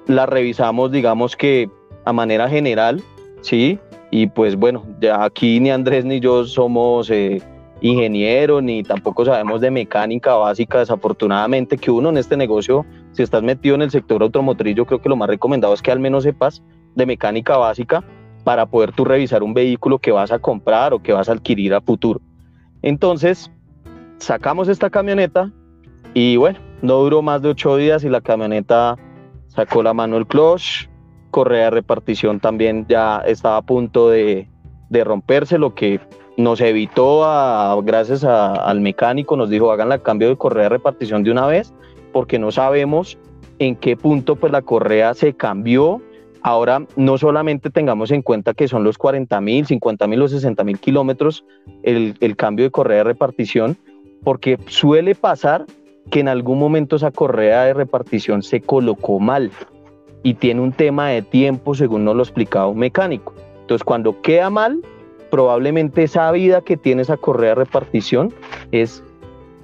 la 0.08 0.26
revisamos, 0.26 0.92
digamos 0.92 1.36
que 1.36 1.70
a 2.06 2.14
manera 2.14 2.50
general, 2.50 3.02
¿sí? 3.42 3.80
Y 4.12 4.28
pues 4.28 4.56
bueno, 4.56 4.86
ya 5.00 5.24
aquí 5.24 5.60
ni 5.60 5.72
Andrés 5.72 6.06
ni 6.06 6.20
yo 6.20 6.46
somos 6.46 7.10
eh, 7.10 7.42
ingenieros, 7.84 8.64
ni 8.64 8.82
tampoco 8.82 9.26
sabemos 9.26 9.62
de 9.62 9.70
mecánica 9.70 10.34
básica, 10.34 10.80
desafortunadamente, 10.80 11.78
que 11.78 11.92
uno 11.92 12.10
en 12.10 12.18
este 12.18 12.38
negocio, 12.38 12.86
si 13.12 13.22
estás 13.22 13.44
metido 13.44 13.76
en 13.76 13.84
el 13.84 13.92
sector 13.92 14.24
automotriz, 14.24 14.76
yo 14.76 14.86
creo 14.86 15.02
que 15.02 15.10
lo 15.10 15.18
más 15.18 15.28
recomendado 15.28 15.74
es 15.74 15.82
que 15.82 15.92
al 15.92 16.00
menos 16.00 16.24
sepas 16.24 16.64
de 16.96 17.06
mecánica 17.06 17.58
básica 17.58 18.04
para 18.46 18.66
poder 18.66 18.94
tú 18.94 19.06
revisar 19.06 19.44
un 19.44 19.54
vehículo 19.54 20.00
que 20.00 20.12
vas 20.12 20.32
a 20.32 20.40
comprar 20.40 20.94
o 20.94 21.04
que 21.04 21.14
vas 21.14 21.28
a 21.28 21.34
adquirir 21.34 21.74
a 21.74 21.82
futuro. 21.82 22.22
Entonces, 22.82 23.52
sacamos 24.18 24.70
esta 24.70 24.90
camioneta 24.90 25.52
y 26.14 26.38
bueno, 26.38 26.60
no 26.82 26.96
duró 26.96 27.22
más 27.22 27.42
de 27.42 27.50
ocho 27.50 27.76
días 27.76 28.04
y 28.06 28.10
la 28.10 28.22
camioneta 28.22 28.98
sacó 29.48 29.84
la 29.84 29.94
mano 29.94 30.18
el 30.18 30.26
clutch, 30.26 30.88
correa 31.32 31.66
de 31.66 31.70
repartición 31.72 32.40
también 32.40 32.86
ya 32.88 33.18
estaba 33.26 33.58
a 33.58 33.62
punto 33.62 34.10
de, 34.10 34.48
romperse, 34.90 35.58
lo 35.58 35.74
que 35.74 36.00
nos 36.38 36.62
evitó, 36.62 37.82
gracias 37.84 38.24
al 38.24 38.82
mecánico, 38.82 39.36
nos 39.38 39.50
dijo 39.50 39.72
hagan 39.72 39.92
el 39.92 40.02
cambio 40.02 40.30
de 40.30 40.38
correa 40.38 40.64
de 40.64 40.70
repartición 40.70 41.24
de 41.24 41.32
una 41.32 41.46
vez, 41.48 41.74
porque 42.12 42.40
no 42.40 42.52
sabemos 42.52 43.18
en 43.60 43.76
qué 43.76 43.96
punto 43.96 44.36
pues 44.36 44.52
la 44.52 44.62
correa 44.62 45.14
se 45.14 45.34
cambió. 45.34 46.02
Ahora 46.42 46.86
no 46.96 47.18
solamente 47.18 47.70
tengamos 47.70 48.12
en 48.12 48.22
cuenta 48.22 48.54
que 48.54 48.68
son 48.68 48.84
los 48.84 48.98
40 48.98 49.40
mil, 49.42 49.66
50 49.66 50.08
mil 50.08 50.22
o 50.24 50.28
60 50.28 50.64
mil 50.64 50.80
kilómetros 50.80 51.46
el, 51.84 52.16
el 52.20 52.36
cambio 52.36 52.66
de 52.66 52.72
correa 52.72 52.98
de 52.98 53.04
repartición, 53.06 53.78
porque 54.24 54.58
suele 54.68 55.16
pasar 55.16 55.66
que 56.12 56.20
en 56.20 56.28
algún 56.28 56.60
momento 56.60 56.98
esa 56.98 57.12
correa 57.12 57.64
de 57.64 57.74
repartición 57.74 58.44
se 58.44 58.60
colocó 58.60 59.20
mal 59.20 59.52
y 60.22 60.34
tiene 60.34 60.62
un 60.62 60.72
tema 60.72 61.10
de 61.10 61.22
tiempo, 61.22 61.76
según 61.76 62.06
nos 62.06 62.16
lo 62.16 62.24
explicaba 62.24 62.68
un 62.68 62.80
mecánico. 62.80 63.34
Entonces, 63.62 63.84
cuando 63.84 64.22
queda 64.22 64.50
mal, 64.50 64.82
probablemente 65.34 66.04
esa 66.04 66.32
vida 66.32 66.62
que 66.62 66.78
tiene 66.78 67.02
esa 67.02 67.18
correa 67.18 67.50
de 67.50 67.56
repartición 67.56 68.32
es 68.72 69.04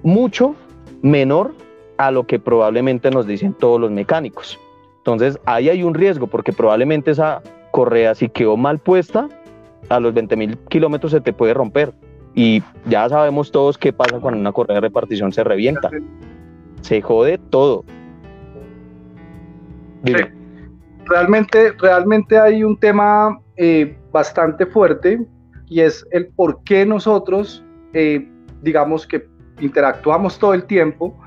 mucho 0.01 0.55
menor 1.03 1.53
a 1.99 2.09
lo 2.09 2.25
que 2.25 2.39
probablemente 2.39 3.11
nos 3.11 3.27
dicen 3.27 3.53
todos 3.53 3.79
los 3.79 3.91
mecánicos. 3.91 4.59
Entonces, 4.97 5.39
ahí 5.45 5.69
hay 5.69 5.83
un 5.83 5.93
riesgo, 5.93 6.25
porque 6.25 6.53
probablemente 6.53 7.11
esa 7.11 7.43
correa, 7.69 8.15
si 8.15 8.29
quedó 8.29 8.57
mal 8.57 8.79
puesta, 8.79 9.29
a 9.89 9.99
los 9.99 10.11
20 10.11 10.35
mil 10.37 10.57
kilómetros 10.69 11.11
se 11.11 11.21
te 11.21 11.33
puede 11.33 11.53
romper. 11.53 11.93
Y 12.33 12.63
ya 12.87 13.07
sabemos 13.07 13.51
todos 13.51 13.77
qué 13.77 13.93
pasa 13.93 14.19
cuando 14.19 14.39
una 14.39 14.51
correa 14.51 14.73
de 14.73 14.81
repartición 14.81 15.31
se 15.31 15.43
revienta 15.43 15.91
se 16.81 16.99
jode 16.99 17.37
todo. 17.51 17.85
Realmente, 21.05 21.73
realmente 21.73 22.39
hay 22.39 22.63
un 22.63 22.75
tema 22.75 23.39
eh, 23.55 23.95
bastante 24.11 24.65
fuerte 24.65 25.27
y 25.69 25.81
es 25.81 26.05
el 26.11 26.27
por 26.27 26.63
qué 26.63 26.85
nosotros, 26.85 27.63
eh, 27.93 28.27
digamos 28.61 29.07
que 29.07 29.27
interactuamos 29.59 30.39
todo 30.39 30.53
el 30.53 30.63
tiempo 30.65 31.17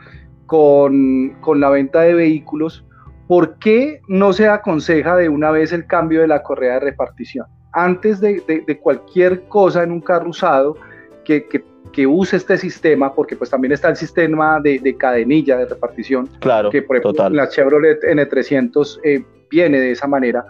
con, 0.46 1.31
con, 1.40 1.61
la 1.61 1.70
venta 1.70 2.00
de 2.02 2.14
vehículos, 2.14 2.85
¿por 3.28 3.59
qué 3.59 4.00
no 4.09 4.33
se 4.33 4.48
aconseja 4.48 5.16
de 5.16 5.28
una 5.28 5.50
vez 5.50 5.72
el 5.72 5.87
cambio 5.87 6.20
de 6.20 6.28
la 6.28 6.42
correa 6.42 6.74
de 6.74 6.81
repartición? 6.81 7.46
Antes 7.72 8.20
de, 8.20 8.42
de, 8.46 8.78
cualquier 8.78 9.44
cosa 9.48 9.83
en 9.83 9.92
un 9.92 10.00
carro 10.00 10.28
usado 10.28 10.76
que, 11.24 11.46
que 11.46 11.64
que 11.92 12.07
use 12.07 12.37
este 12.37 12.59
sistema, 12.59 13.14
porque 13.14 13.37
pues 13.37 13.50
también 13.50 13.72
está 13.72 13.88
el 13.90 13.96
sistema 13.96 14.59
de, 14.61 14.96
cadenilla 14.96 15.59
de 15.59 15.66
repartición, 15.66 16.28
claro, 16.40 16.70
que 16.70 16.83
por 16.83 16.96
ejemplo 16.96 17.28
la 17.31 17.48
Chevrolet 17.48 18.00
N300 18.02 19.00
eh, 19.05 19.24
viene 19.50 19.78
de 19.78 19.92
esa 19.92 20.07
manera. 20.07 20.44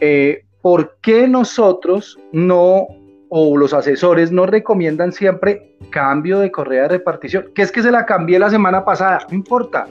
Eh, 0.00 0.44
¿Por 0.62 0.96
qué 1.00 1.28
nosotros 1.28 2.18
no, 2.32 2.86
o 3.28 3.56
los 3.56 3.74
asesores 3.74 4.32
no 4.32 4.46
recomiendan 4.46 5.12
siempre 5.12 5.76
cambio 5.90 6.38
de 6.38 6.50
correa 6.50 6.82
de 6.82 6.88
repartición? 6.88 7.46
Que 7.54 7.62
es 7.62 7.72
que 7.72 7.82
se 7.82 7.90
la 7.90 8.06
cambié 8.06 8.38
la 8.38 8.50
semana 8.50 8.84
pasada, 8.84 9.26
no 9.28 9.34
importa. 9.34 9.86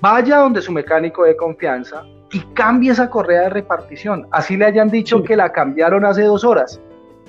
Vaya 0.00 0.38
donde 0.38 0.62
su 0.62 0.72
mecánico 0.72 1.24
de 1.24 1.36
confianza 1.36 2.04
y 2.32 2.40
cambie 2.54 2.92
esa 2.92 3.10
correa 3.10 3.42
de 3.42 3.50
repartición. 3.50 4.26
Así 4.30 4.56
le 4.56 4.66
hayan 4.66 4.90
dicho 4.90 5.22
que 5.22 5.36
la 5.36 5.52
cambiaron 5.52 6.04
hace 6.04 6.22
dos 6.22 6.44
horas. 6.44 6.80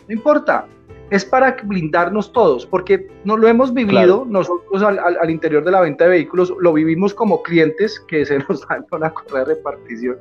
No 0.08 0.14
importa, 0.14 0.66
es 1.10 1.26
para 1.26 1.58
blindarnos 1.64 2.32
todos, 2.32 2.66
porque 2.66 3.08
no 3.24 3.38
lo 3.38 3.48
hemos 3.48 3.74
vivido 3.74 4.26
nosotros 4.28 4.84
al, 4.84 5.30
interior 5.30 5.64
de 5.64 5.72
la 5.72 5.82
venta 5.82 6.04
de 6.04 6.12
vehículos, 6.12 6.54
lo 6.60 6.74
vivimos 6.74 7.14
como 7.14 7.42
clientes 7.42 8.00
que 8.08 8.26
se 8.26 8.40
nos 8.40 8.68
dan 8.70 8.86
la 9.00 9.12
correa 9.12 9.46
de 9.46 9.56
repartición 9.56 10.18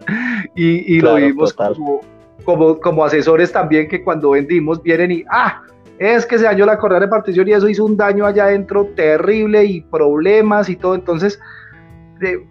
y, 0.54 1.00
lo 1.00 1.16
vivimos 1.16 1.52
como, 1.52 2.00
como, 2.44 3.05
asesores 3.05 3.53
también 3.53 3.88
que 3.88 4.03
cuando 4.03 4.31
vendimos 4.31 4.83
vienen 4.83 5.12
y, 5.12 5.24
ah, 5.31 5.62
es 5.98 6.24
que 6.24 6.38
se 6.38 6.44
dañó 6.44 6.64
la 6.64 6.79
correa 6.79 7.01
de 7.01 7.07
repartición 7.07 7.48
y 7.48 7.53
eso 7.53 7.68
hizo 7.68 7.85
un 7.85 7.96
daño 7.96 8.24
allá 8.24 8.44
adentro 8.44 8.87
terrible 8.94 9.64
y 9.64 9.81
problemas 9.81 10.68
y 10.68 10.77
todo. 10.77 10.94
Entonces, 10.94 11.40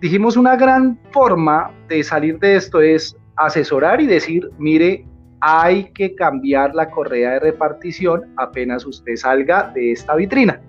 dijimos 0.01 0.37
una 0.37 0.55
gran 0.55 0.99
forma 1.11 1.71
de 1.87 2.03
salir 2.03 2.39
de 2.39 2.55
esto 2.55 2.81
es 2.81 3.15
asesorar 3.37 4.01
y 4.01 4.07
decir, 4.07 4.49
mire, 4.57 5.05
hay 5.39 5.91
que 5.93 6.15
cambiar 6.15 6.73
la 6.73 6.89
correa 6.89 7.33
de 7.33 7.39
repartición 7.39 8.23
apenas 8.37 8.85
usted 8.85 9.15
salga 9.15 9.71
de 9.73 9.91
esta 9.91 10.15
vitrina. 10.15 10.59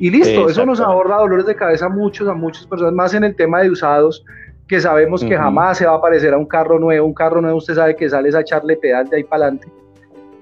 Y 0.00 0.10
listo, 0.10 0.48
eso 0.48 0.64
nos 0.64 0.80
ahorra 0.80 1.16
dolores 1.16 1.46
de 1.46 1.56
cabeza 1.56 1.86
a 1.86 1.88
muchos, 1.88 2.28
a 2.28 2.34
muchas 2.34 2.66
personas, 2.66 2.94
más 2.94 3.14
en 3.14 3.24
el 3.24 3.34
tema 3.34 3.62
de 3.62 3.70
usados, 3.70 4.24
que 4.68 4.80
sabemos 4.80 5.24
que 5.24 5.36
jamás 5.36 5.78
se 5.78 5.86
va 5.86 5.94
a 5.94 6.00
parecer 6.00 6.34
a 6.34 6.38
un 6.38 6.46
carro 6.46 6.78
nuevo. 6.78 7.06
Un 7.06 7.14
carro 7.14 7.40
nuevo 7.40 7.56
usted 7.56 7.74
sabe 7.74 7.96
que 7.96 8.08
sale 8.08 8.36
a 8.36 8.40
echarle 8.40 8.76
pedal 8.76 9.08
de 9.08 9.16
ahí 9.16 9.24
para 9.24 9.46
adelante. 9.46 9.68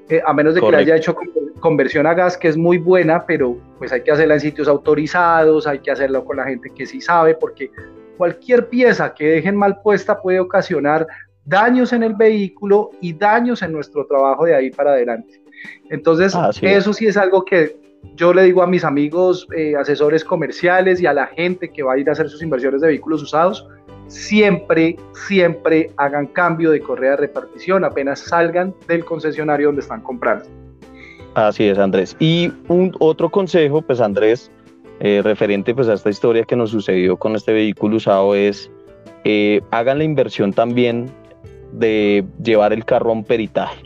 Eh, 0.09 0.21
a 0.25 0.33
menos 0.33 0.55
de 0.55 0.61
que 0.61 0.71
le 0.71 0.77
haya 0.77 0.97
hecho 0.97 1.17
conversión 1.61 2.07
a 2.07 2.15
gas, 2.15 2.37
que 2.37 2.49
es 2.49 2.57
muy 2.57 2.79
buena, 2.79 3.25
pero 3.25 3.57
pues 3.79 3.93
hay 3.93 4.03
que 4.03 4.11
hacerla 4.11 4.35
en 4.35 4.41
sitios 4.41 4.69
autorizados, 4.69 5.67
hay 5.67 5.79
que 5.79 5.91
hacerlo 5.91 6.25
con 6.25 6.37
la 6.37 6.45
gente 6.45 6.71
que 6.71 6.87
sí 6.87 7.01
sabe, 7.01 7.35
porque 7.35 7.71
cualquier 8.17 8.69
pieza 8.69 9.15
que 9.15 9.27
dejen 9.27 9.57
mal 9.57 9.81
puesta 9.83 10.21
puede 10.21 10.41
ocasionar 10.41 11.07
daños 11.45 11.93
en 11.93 12.03
el 12.03 12.15
vehículo 12.15 12.91
y 13.01 13.15
daños 13.15 13.63
en 13.63 13.73
nuestro 13.73 14.07
trabajo 14.07 14.45
de 14.45 14.55
ahí 14.55 14.71
para 14.71 14.93
adelante. 14.93 15.41
Entonces, 15.91 16.35
ah, 16.35 16.51
eso 16.63 16.93
sí 16.93 17.07
es 17.07 17.17
algo 17.17 17.45
que 17.45 17.77
yo 18.15 18.33
le 18.33 18.43
digo 18.43 18.63
a 18.63 18.67
mis 18.67 18.85
amigos 18.85 19.47
eh, 19.57 19.75
asesores 19.77 20.25
comerciales 20.25 21.01
y 21.01 21.07
a 21.07 21.13
la 21.13 21.27
gente 21.27 21.71
que 21.71 21.83
va 21.83 21.95
a 21.95 21.99
ir 21.99 22.09
a 22.09 22.13
hacer 22.13 22.29
sus 22.29 22.43
inversiones 22.43 22.81
de 22.81 22.89
vehículos 22.89 23.23
usados, 23.23 23.67
siempre, 24.09 24.97
siempre 25.29 25.91
hagan 25.97 26.27
cambio 26.27 26.71
de 26.71 26.81
correa 26.81 27.13
de 27.13 27.17
repartición 27.17 27.85
apenas 27.85 28.21
salgan 28.21 28.75
del 28.89 29.05
concesionario 29.05 29.69
donde 29.69 29.83
están 29.83 30.01
comprando. 30.03 30.45
Así 31.35 31.65
es, 31.65 31.79
Andrés. 31.79 32.17
Y 32.19 32.51
un 32.69 32.95
otro 32.99 33.29
consejo, 33.31 33.83
pues 33.83 34.01
Andrés, 34.01 34.51
eh, 35.01 35.21
referente 35.23 35.75
pues 35.75 35.89
a 35.89 35.95
esta 35.95 36.09
historia 36.09 36.45
que 36.45 36.57
nos 36.57 36.71
sucedió 36.71 37.19
con 37.19 37.37
este 37.37 37.53
vehículo 37.53 37.97
usado 37.97 38.35
es 38.35 38.71
eh, 39.25 39.61
hagan 39.71 39.99
la 39.99 40.05
inversión 40.05 40.53
también 40.53 41.11
de 41.73 42.25
llevar 42.43 42.73
el 42.73 42.85
carro 42.85 43.11
a 43.11 43.13
un 43.13 43.25
peritaje. 43.25 43.83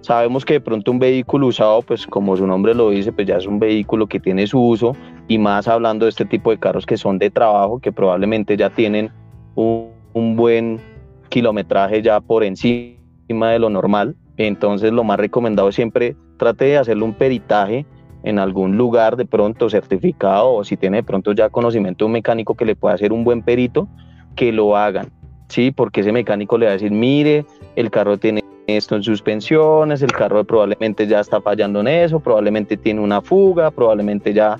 Sabemos 0.00 0.44
que 0.44 0.54
de 0.54 0.60
pronto 0.60 0.90
un 0.90 0.98
vehículo 0.98 1.48
usado, 1.48 1.82
pues 1.82 2.06
como 2.06 2.36
su 2.36 2.46
nombre 2.46 2.74
lo 2.74 2.90
dice, 2.90 3.12
pues 3.12 3.26
ya 3.26 3.36
es 3.36 3.46
un 3.46 3.58
vehículo 3.58 4.06
que 4.06 4.18
tiene 4.18 4.46
su 4.46 4.58
uso 4.58 4.96
y 5.28 5.36
más 5.36 5.68
hablando 5.68 6.06
de 6.06 6.10
este 6.10 6.24
tipo 6.24 6.50
de 6.50 6.58
carros 6.58 6.86
que 6.86 6.96
son 6.96 7.18
de 7.18 7.30
trabajo, 7.30 7.78
que 7.78 7.92
probablemente 7.92 8.56
ya 8.56 8.70
tienen 8.70 9.12
un, 9.54 10.36
buen 10.36 10.80
kilometraje 11.28 12.02
ya 12.02 12.20
por 12.20 12.44
encima 12.44 13.50
de 13.50 13.58
lo 13.58 13.70
normal. 13.70 14.16
Entonces 14.36 14.92
lo 14.92 15.04
más 15.04 15.18
recomendado 15.18 15.68
es 15.68 15.74
siempre 15.74 16.16
trate 16.36 16.66
de 16.66 16.78
hacerle 16.78 17.04
un 17.04 17.14
peritaje 17.14 17.86
en 18.22 18.38
algún 18.38 18.76
lugar 18.76 19.16
de 19.16 19.24
pronto 19.24 19.70
certificado 19.70 20.52
o 20.54 20.64
si 20.64 20.76
tiene 20.76 20.98
de 20.98 21.02
pronto 21.02 21.32
ya 21.32 21.48
conocimiento 21.48 22.04
de 22.04 22.06
un 22.06 22.12
mecánico 22.12 22.54
que 22.54 22.64
le 22.64 22.76
pueda 22.76 22.94
hacer 22.94 23.12
un 23.12 23.24
buen 23.24 23.42
perito, 23.42 23.88
que 24.36 24.52
lo 24.52 24.76
hagan, 24.76 25.10
¿sí? 25.48 25.70
Porque 25.70 26.00
ese 26.00 26.12
mecánico 26.12 26.58
le 26.58 26.66
va 26.66 26.70
a 26.70 26.74
decir, 26.74 26.90
mire, 26.90 27.44
el 27.76 27.90
carro 27.90 28.18
tiene 28.18 28.42
esto 28.66 28.96
en 28.96 29.02
suspensiones, 29.02 30.02
el 30.02 30.12
carro 30.12 30.44
probablemente 30.44 31.06
ya 31.06 31.20
está 31.20 31.40
fallando 31.40 31.80
en 31.80 31.88
eso, 31.88 32.20
probablemente 32.20 32.76
tiene 32.76 33.00
una 33.00 33.20
fuga, 33.20 33.70
probablemente 33.70 34.32
ya 34.32 34.58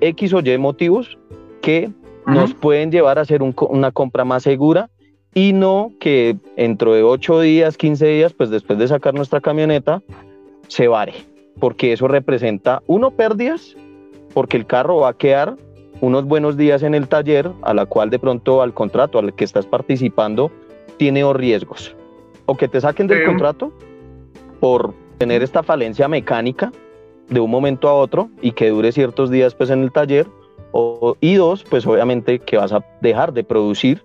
X 0.00 0.32
o 0.34 0.40
Y 0.40 0.58
motivos 0.58 1.18
que 1.60 1.90
nos 2.32 2.54
pueden 2.54 2.90
llevar 2.90 3.18
a 3.18 3.22
hacer 3.22 3.42
una 3.42 3.90
compra 3.92 4.24
más 4.24 4.42
segura 4.42 4.90
y 5.34 5.52
no 5.52 5.92
que 5.98 6.36
dentro 6.56 6.94
de 6.94 7.02
8 7.02 7.40
días, 7.40 7.76
15 7.76 8.06
días, 8.06 8.32
pues 8.32 8.50
después 8.50 8.78
de 8.78 8.88
sacar 8.88 9.14
nuestra 9.14 9.40
camioneta, 9.40 10.02
se 10.68 10.88
vare, 10.88 11.14
porque 11.58 11.92
eso 11.92 12.08
representa, 12.08 12.82
uno, 12.86 13.10
pérdidas, 13.10 13.76
porque 14.34 14.56
el 14.56 14.66
carro 14.66 14.98
va 14.98 15.10
a 15.10 15.16
quedar 15.16 15.56
unos 16.00 16.24
buenos 16.24 16.56
días 16.56 16.82
en 16.82 16.94
el 16.94 17.08
taller, 17.08 17.50
a 17.62 17.74
la 17.74 17.86
cual 17.86 18.10
de 18.10 18.18
pronto 18.18 18.60
al 18.60 18.74
contrato 18.74 19.18
al 19.18 19.34
que 19.34 19.44
estás 19.44 19.66
participando 19.66 20.50
tiene 20.96 21.30
riesgos. 21.32 21.94
O 22.46 22.56
que 22.56 22.68
te 22.68 22.80
saquen 22.80 23.06
del 23.06 23.24
contrato 23.24 23.72
por 24.60 24.94
tener 25.18 25.42
esta 25.42 25.62
falencia 25.62 26.08
mecánica 26.08 26.72
de 27.28 27.40
un 27.40 27.50
momento 27.50 27.88
a 27.88 27.94
otro 27.94 28.30
y 28.40 28.52
que 28.52 28.70
dure 28.70 28.90
ciertos 28.90 29.30
días 29.30 29.54
pues 29.54 29.70
en 29.70 29.82
el 29.82 29.92
taller 29.92 30.26
y 31.20 31.34
dos 31.34 31.64
pues 31.68 31.86
obviamente 31.86 32.38
que 32.38 32.56
vas 32.56 32.72
a 32.72 32.84
dejar 33.00 33.32
de 33.32 33.44
producir 33.44 34.02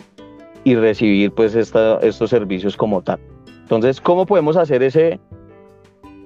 y 0.64 0.76
recibir 0.76 1.32
pues 1.32 1.56
estos 1.56 2.30
servicios 2.30 2.76
como 2.76 3.02
tal. 3.02 3.20
Entonces, 3.62 4.02
¿cómo 4.02 4.26
podemos 4.26 4.58
hacer 4.58 4.84
ese, 4.84 5.20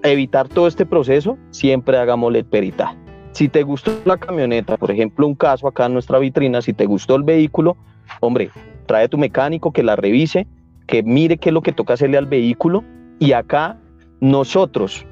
evitar 0.04 0.48
todo 0.48 0.68
este 0.68 0.86
proceso? 0.86 1.38
Siempre 1.52 1.98
hagámosle 1.98 2.40
el 2.40 2.46
peritaje. 2.46 2.98
Si 3.34 3.50
te 3.50 3.64
gustó 3.64 3.92
la 4.06 4.18
camioneta, 4.18 4.78
por 4.78 4.92
ejemplo, 4.92 5.26
un 5.26 5.36
caso 5.36 5.68
acá 5.68 5.86
en 5.86 5.94
nuestra 5.94 6.20
vitrina, 6.20 6.62
si 6.62 6.74
te 6.74 6.86
gustó 6.86 7.16
el 7.16 7.24
vehículo, 7.24 7.78
hombre, 8.20 8.50
trae 8.86 9.06
a 9.06 9.08
tu 9.08 9.18
mecánico 9.18 9.72
que 9.72 9.84
la 9.84 9.96
revise, 9.96 10.48
que 10.88 11.02
mire 11.04 11.38
qué 11.38 11.50
es 11.50 11.54
lo 11.54 11.62
que 11.62 11.72
toca 11.72 11.94
hacerle 11.94 12.18
al 12.18 12.26
vehículo 12.26 12.84
y 13.20 13.32
acá 13.32 13.80
nosotros 14.20 15.06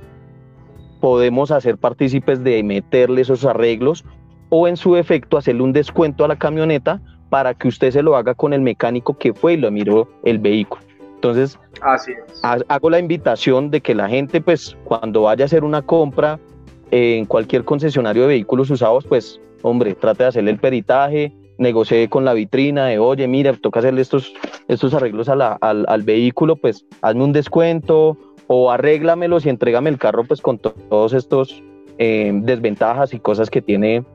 podemos 0.99 1.51
hacer 1.51 1.77
partícipes 1.77 2.43
de 2.43 2.61
meterle 2.63 3.21
esos 3.21 3.45
arreglos 3.45 4.03
o 4.49 4.67
en 4.67 4.77
su 4.77 4.95
efecto 4.95 5.37
hacerle 5.37 5.63
un 5.63 5.73
descuento 5.73 6.25
a 6.25 6.27
la 6.27 6.35
camioneta 6.35 7.01
para 7.29 7.53
que 7.53 7.67
usted 7.67 7.91
se 7.91 8.01
lo 8.01 8.15
haga 8.15 8.33
con 8.33 8.53
el 8.53 8.61
mecánico 8.61 9.17
que 9.17 9.33
fue 9.33 9.53
y 9.53 9.57
lo 9.57 9.71
miró 9.71 10.07
el 10.23 10.39
vehículo. 10.39 10.83
Entonces, 11.15 11.59
hago 12.69 12.89
la 12.89 12.99
invitación 12.99 13.71
de 13.71 13.81
que 13.81 13.93
la 13.93 14.07
gente, 14.07 14.41
pues, 14.41 14.77
cuando 14.85 15.23
vaya 15.23 15.43
a 15.43 15.47
hacer 15.47 15.63
una 15.63 15.81
compra 15.81 16.39
en 16.91 17.25
cualquier 17.25 17.65
concesionario 17.65 18.23
de 18.23 18.29
vehículos 18.29 18.69
usados, 18.69 19.05
pues, 19.05 19.39
hombre, 19.61 19.95
trate 19.95 20.23
de 20.23 20.29
hacerle 20.29 20.51
el 20.51 20.59
peritaje, 20.59 21.33
negocié 21.57 22.07
con 22.07 22.23
la 22.23 22.33
vitrina 22.33 22.85
de, 22.85 22.99
oye, 22.99 23.27
mira, 23.27 23.53
toca 23.53 23.81
hacerle 23.81 24.01
estos, 24.01 24.33
estos 24.69 24.93
arreglos 24.93 25.27
al, 25.27 25.57
al, 25.61 26.03
vehículo, 26.03 26.55
pues 26.55 26.85
hazme 27.01 27.25
un 27.25 27.33
descuento 27.33 28.17
o 28.47 28.71
arréglamelos 28.71 29.45
y 29.45 29.49
entrégame 29.49 29.89
el 29.89 29.97
carro 29.97 30.23
pues 30.23 30.41
con 30.41 30.57
todos 30.57 31.13
estos 31.13 31.61
eh, 31.97 32.31
desventajas 32.33 33.13
y 33.13 33.19
cosas 33.19 33.49
que 33.49 33.61
tiene 33.61 34.05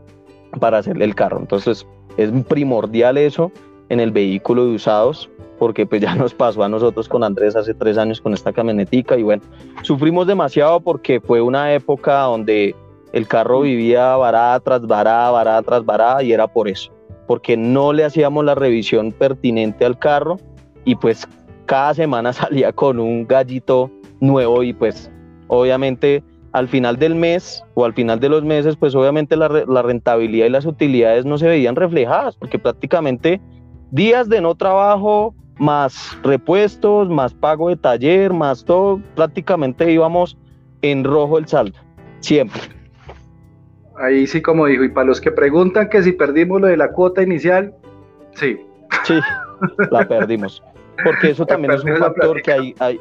para 0.58 0.78
hacerle 0.78 1.04
el 1.04 1.14
carro. 1.14 1.38
Entonces 1.40 1.86
es 2.16 2.30
primordial 2.44 3.18
eso 3.18 3.50
en 3.88 4.00
el 4.00 4.10
vehículo 4.10 4.66
de 4.66 4.74
usados 4.74 5.30
porque 5.58 5.86
pues 5.86 6.02
ya 6.02 6.14
nos 6.16 6.34
pasó 6.34 6.62
a 6.62 6.68
nosotros 6.68 7.08
con 7.08 7.24
Andrés 7.24 7.56
hace 7.56 7.74
tres 7.74 7.98
años 7.98 8.20
con 8.20 8.34
esta 8.34 8.52
camionetica 8.52 9.16
y 9.16 9.22
bueno, 9.22 9.42
sufrimos 9.82 10.26
demasiado 10.26 10.80
porque 10.80 11.20
fue 11.20 11.40
una 11.40 11.72
época 11.74 12.20
donde 12.20 12.74
el 13.12 13.28
carro 13.28 13.60
vivía 13.60 14.16
varada 14.16 14.58
tras 14.60 14.86
varada, 14.86 15.30
varada 15.30 15.62
tras 15.62 15.84
varada 15.84 16.22
y 16.22 16.32
era 16.32 16.48
por 16.48 16.68
eso 16.68 16.94
porque 17.26 17.56
no 17.56 17.92
le 17.92 18.04
hacíamos 18.04 18.44
la 18.44 18.54
revisión 18.54 19.12
pertinente 19.12 19.84
al 19.84 19.98
carro 19.98 20.38
y 20.84 20.96
pues 20.96 21.26
cada 21.66 21.94
semana 21.94 22.32
salía 22.32 22.72
con 22.72 22.98
un 23.00 23.26
gallito 23.26 23.90
nuevo 24.20 24.62
y 24.62 24.72
pues 24.72 25.10
obviamente 25.48 26.22
al 26.54 26.68
final 26.68 26.96
del 26.96 27.16
mes 27.16 27.64
o 27.74 27.84
al 27.84 27.92
final 27.94 28.20
de 28.20 28.28
los 28.28 28.44
meses 28.44 28.76
pues 28.76 28.94
obviamente 28.94 29.36
la, 29.36 29.48
rentabilidad 29.48 30.46
y 30.46 30.50
las 30.50 30.64
utilidades 30.64 31.26
no 31.26 31.36
se 31.36 31.48
veían 31.48 31.74
reflejadas 31.74 32.36
porque 32.36 32.60
prácticamente 32.60 33.40
días 33.90 34.28
de 34.28 34.40
no 34.40 34.54
trabajo 34.54 35.34
más 35.58 36.16
repuestos, 36.22 37.10
más 37.10 37.34
pago 37.34 37.70
de 37.70 37.76
taller, 37.76 38.32
más 38.32 38.64
todo, 38.64 39.00
prácticamente 39.16 39.90
íbamos 39.90 40.38
en 40.82 41.02
rojo 41.02 41.38
el 41.38 41.48
saldo, 41.48 41.78
siempre. 42.20 42.60
Ahí 43.96 44.26
sí, 44.26 44.40
como 44.40 44.66
dijo, 44.66 44.84
y 44.84 44.88
para 44.88 45.08
los 45.08 45.20
que 45.20 45.32
preguntan 45.32 45.88
que 45.88 46.02
si 46.02 46.12
perdimos 46.12 46.60
lo 46.60 46.68
de 46.68 46.76
la 46.76 46.92
cuota 46.92 47.22
inicial, 47.22 47.74
sí. 48.34 48.58
Sí, 49.04 49.18
la 49.90 50.06
perdimos. 50.06 50.62
Porque 51.04 51.30
eso 51.30 51.46
también 51.46 51.72
es 51.72 51.84
un 51.84 51.96
factor 51.96 52.42
que 52.42 52.52
hay, 52.52 52.74
hay, 52.80 53.00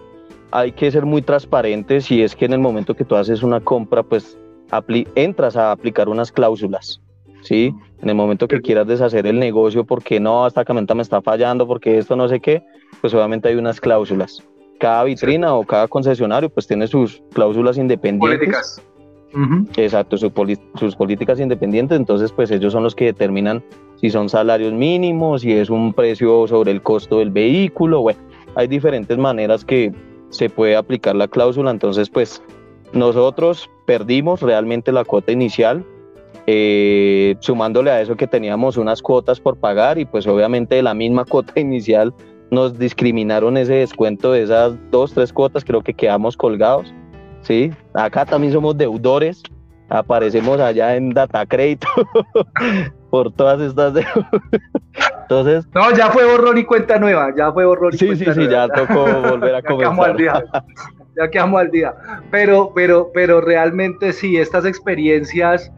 hay 0.54 0.72
que 0.72 0.92
ser 0.92 1.04
muy 1.04 1.24
transparentes 1.24 2.12
y 2.12 2.22
es 2.22 2.36
que 2.36 2.46
en 2.46 2.54
el 2.54 2.60
momento 2.60 2.94
que 2.94 3.04
tú 3.04 3.16
haces 3.16 3.42
una 3.42 3.60
compra, 3.60 4.04
pues 4.04 4.38
entras 5.16 5.58
a 5.58 5.72
aplicar 5.72 6.08
unas 6.08 6.32
cláusulas, 6.32 7.02
¿sí? 7.42 7.74
En 8.02 8.10
el 8.10 8.16
momento 8.16 8.48
que 8.48 8.62
quieras 8.62 8.86
deshacer 8.86 9.26
el 9.26 9.39
negocio 9.39 9.84
porque 9.84 10.20
no, 10.20 10.46
esta 10.46 10.63
camioneta 10.63 10.94
me 10.94 11.02
está 11.02 11.24
fallando, 11.24 11.66
porque 11.66 11.98
esto 11.98 12.16
no 12.16 12.30
sé 12.30 12.39
qué, 12.39 12.63
pues 13.02 13.16
obviamente 13.16 13.50
hay 13.50 13.56
unas 13.56 13.82
cláusulas. 13.82 14.44
Cada 14.80 15.04
vitrina 15.06 15.56
o 15.56 15.63
cada 15.66 15.88
concesionario 15.88 16.52
pues 16.52 16.68
tiene 16.68 16.86
sus 16.86 17.24
cláusulas 17.34 17.80
independientes. 17.80 18.39
Políticas 18.39 18.84
Exacto, 19.78 20.16
sus 20.18 20.96
políticas 20.96 21.39
independientes, 21.39 21.98
entonces 21.98 22.32
pues 22.32 22.52
ellos 22.52 22.74
son 22.74 22.84
los 22.84 22.94
que 22.94 23.06
determinan 23.06 23.63
si 23.96 24.12
son 24.12 24.30
salarios 24.30 24.72
mínimos, 24.72 25.42
si 25.42 25.54
es 25.54 25.72
un 25.72 25.94
precio 25.94 26.46
sobre 26.48 26.70
el 26.70 26.84
costo 26.84 27.18
del 27.18 27.32
vehículo, 27.32 28.02
bueno, 28.02 28.20
hay 28.54 28.68
diferentes 28.68 29.18
maneras 29.18 29.66
que 29.66 29.92
se 30.34 30.50
puede 30.50 30.76
aplicar 30.76 31.15
la 31.15 31.28
cláusula, 31.28 31.72
entonces 31.72 32.10
pues 32.10 32.43
nosotros 32.91 33.69
perdimos 33.86 34.41
realmente 34.41 34.91
la 34.91 35.06
cuota 35.06 35.32
inicial, 35.32 35.86
eh, 36.48 37.36
sumándole 37.39 37.91
a 37.91 38.02
eso 38.02 38.15
que 38.15 38.28
teníamos 38.28 38.78
unas 38.78 39.02
cuotas 39.02 39.39
por 39.39 39.58
pagar 39.58 39.98
y 39.98 40.06
pues 40.06 40.28
obviamente 40.28 40.76
de 40.76 40.84
la 40.84 40.93
misma 40.93 41.24
cuota 41.30 41.60
inicial 41.60 42.13
nos 42.52 42.78
discriminaron 42.78 43.58
ese 43.58 43.76
descuento 43.76 44.32
de 44.32 44.43
esas 44.43 44.74
dos, 44.91 45.13
tres 45.13 45.32
cuotas, 45.32 45.63
creo 45.63 45.82
que 45.82 45.93
quedamos 45.93 46.36
colgados 46.36 46.93
¿sí? 47.43 47.72
Acá 47.93 48.26
también 48.26 48.54
somos 48.54 48.78
deudores, 48.78 49.43
aparecemos 49.89 50.60
allá 50.60 50.96
en 50.96 51.12
Data 51.12 51.46
Crédito 51.46 51.88
por 53.12 53.32
todas 53.32 53.62
estas 53.62 53.93
deudas. 53.93 54.26
Entonces... 55.24 55.66
No, 55.74 55.92
ya 55.92 56.10
fue 56.12 56.26
borrón 56.26 56.58
y 56.58 56.64
cuenta 56.64 57.00
nueva, 57.00 57.34
ya 57.36 57.52
fue 57.52 57.66
borrón 57.66 57.94
y 57.94 57.98
sí, 57.98 58.16
Sí, 58.16 58.26
sí, 58.34 58.48
ya 58.48 58.68
tocó 58.68 59.06
volver 59.06 59.56
a 59.56 59.62
ya 59.62 59.68
Quedamos 59.68 60.06
al 60.06 60.18
día, 60.18 60.44
ya 61.18 61.30
quedamos 61.30 61.62
al 61.62 61.72
día. 61.72 61.94
Pero, 62.32 62.72
pero, 62.74 63.12
pero 63.14 63.42
realmente 63.42 64.14
sí, 64.14 64.38
estas 64.38 64.66
experiencias 64.66 65.72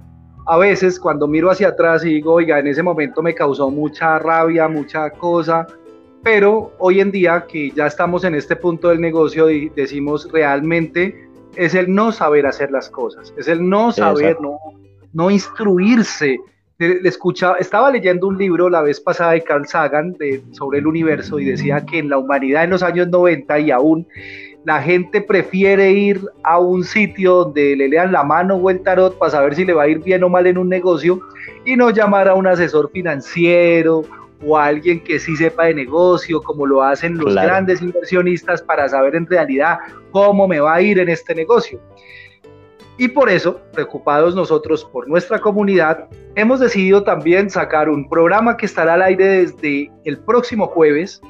a 0.48 0.58
veces 0.58 1.00
cuando 1.00 1.28
miro 1.28 1.50
hacia 1.50 1.70
atrás 1.70 2.06
y 2.06 2.16
digo, 2.16 2.34
oiga, 2.34 2.60
en 2.60 2.68
ese 2.68 2.84
momento 2.84 3.22
me 3.22 3.34
causó 3.34 3.70
mucha 3.70 4.20
rabia, 4.20 4.68
mucha 4.68 5.10
cosa, 5.10 5.66
pero 6.24 6.74
hoy 6.78 7.00
en 7.02 7.12
día 7.12 7.46
que 7.48 7.72
ya 7.72 7.88
estamos 7.88 8.24
en 8.24 8.36
este 8.36 8.56
punto 8.56 8.90
del 8.90 9.02
negocio 9.02 9.50
y 9.50 9.70
decimos 9.70 10.30
realmente 10.32 11.28
es 11.56 11.74
el 11.74 11.94
no 11.94 12.12
saber 12.12 12.46
hacer 12.46 12.72
las 12.72 12.90
cosas, 12.90 13.34
es 13.38 13.48
el 13.48 13.68
no 13.68 13.92
saber, 13.92 14.38
no, 14.42 14.60
no 15.14 15.32
instruirse. 15.32 16.40
Le 16.78 17.08
escuchaba, 17.08 17.56
estaba 17.58 17.90
leyendo 17.90 18.28
un 18.28 18.38
libro 18.38 18.70
la 18.70 18.82
vez 18.82 19.00
pasada 19.00 19.32
de 19.32 19.42
Carl 19.42 19.66
Sagan 19.66 20.12
de, 20.14 20.44
sobre 20.52 20.80
el 20.80 20.88
universo 20.88 21.40
y 21.40 21.46
decía 21.46 21.86
que 21.86 22.00
en 22.00 22.10
la 22.10 22.18
humanidad 22.18 22.66
en 22.66 22.72
los 22.72 22.84
años 22.84 23.08
90 23.08 23.60
y 23.60 23.72
aún 23.72 24.06
la 24.66 24.82
gente 24.82 25.22
prefiere 25.22 25.92
ir 25.92 26.20
a 26.44 26.60
un 26.60 26.84
sitio 26.84 27.46
donde 27.46 27.76
le 27.78 27.88
lean 27.88 28.12
la 28.12 28.24
mano 28.24 28.56
o 28.56 28.70
el 28.70 28.82
tarot 28.82 29.18
para 29.18 29.32
saber 29.32 29.56
si 29.56 29.64
le 29.64 29.74
va 29.74 29.84
a 29.84 29.88
ir 29.88 30.00
bien 30.00 30.24
o 30.24 30.30
mal 30.30 30.48
en 30.48 30.58
un 30.58 30.68
negocio 30.68 31.22
y 31.64 31.78
no 31.78 31.92
llamar 31.92 32.28
a 32.28 32.34
un 32.34 32.48
asesor 32.48 32.90
financiero 32.92 34.02
o 34.46 34.58
a 34.58 34.66
alguien 34.66 35.02
que 35.02 35.20
sí 35.20 35.36
sepa 35.38 35.66
de 35.66 35.76
negocio, 35.76 36.42
como 36.42 36.66
lo 36.66 36.84
hacen 36.84 37.18
los 37.18 37.36
grandes 37.36 37.82
inversionistas 37.82 38.62
para 38.62 38.90
saber 38.90 39.16
en 39.16 39.28
realidad 39.28 39.78
cómo 40.12 40.48
me 40.48 40.60
va 40.60 40.76
a 40.76 40.82
ir 40.82 41.00
en 41.00 41.10
este 41.10 41.34
negocio. 41.34 41.80
Y 42.98 43.10
por 43.10 43.30
eso, 43.30 43.60
preocupados 43.74 44.36
nosotros 44.36 44.86
por 44.86 45.08
nuestra 45.08 45.40
comunidad, 45.40 46.08
hemos 46.36 46.62
decidido 46.62 47.04
también 47.04 47.50
sacar 47.50 47.90
un 47.90 48.08
programa 48.08 48.56
que 48.56 48.66
estará 48.66 48.94
al 48.94 49.02
aire 49.02 49.26
desde 49.26 49.92
el 50.06 50.18
próximo 50.20 50.68
jueves 50.68 51.22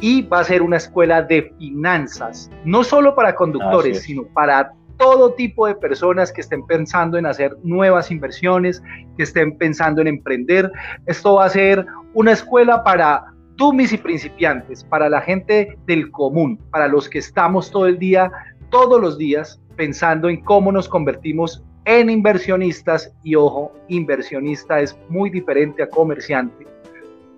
y 0.00 0.22
va 0.22 0.40
a 0.40 0.44
ser 0.44 0.62
una 0.62 0.76
escuela 0.76 1.22
de 1.22 1.52
finanzas, 1.58 2.50
no 2.64 2.84
solo 2.84 3.14
para 3.14 3.34
conductores, 3.34 4.02
sino 4.02 4.24
para 4.26 4.72
todo 4.96 5.32
tipo 5.32 5.66
de 5.66 5.74
personas 5.74 6.32
que 6.32 6.40
estén 6.40 6.64
pensando 6.66 7.18
en 7.18 7.26
hacer 7.26 7.56
nuevas 7.64 8.10
inversiones, 8.10 8.82
que 9.16 9.24
estén 9.24 9.56
pensando 9.58 10.00
en 10.00 10.08
emprender. 10.08 10.70
Esto 11.06 11.34
va 11.34 11.46
a 11.46 11.48
ser 11.48 11.84
una 12.12 12.32
escuela 12.32 12.84
para 12.84 13.24
dummies 13.56 13.92
y 13.92 13.98
principiantes, 13.98 14.84
para 14.84 15.08
la 15.08 15.20
gente 15.20 15.76
del 15.86 16.10
común, 16.10 16.58
para 16.70 16.86
los 16.86 17.08
que 17.08 17.18
estamos 17.18 17.70
todo 17.70 17.86
el 17.86 17.98
día, 17.98 18.30
todos 18.70 19.00
los 19.00 19.18
días, 19.18 19.60
pensando 19.76 20.28
en 20.28 20.40
cómo 20.42 20.72
nos 20.72 20.88
convertimos 20.88 21.62
en 21.84 22.10
inversionistas. 22.10 23.14
Y 23.22 23.34
ojo, 23.34 23.72
inversionista 23.88 24.80
es 24.80 24.96
muy 25.08 25.30
diferente 25.30 25.82
a 25.82 25.88
comerciante 25.88 26.66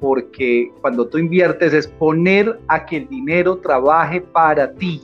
porque 0.01 0.71
cuando 0.81 1.09
tú 1.09 1.19
inviertes 1.19 1.73
es 1.73 1.87
poner 1.87 2.59
a 2.69 2.85
que 2.85 2.99
el 2.99 3.09
dinero 3.09 3.59
trabaje 3.59 4.21
para 4.21 4.73
ti 4.73 5.03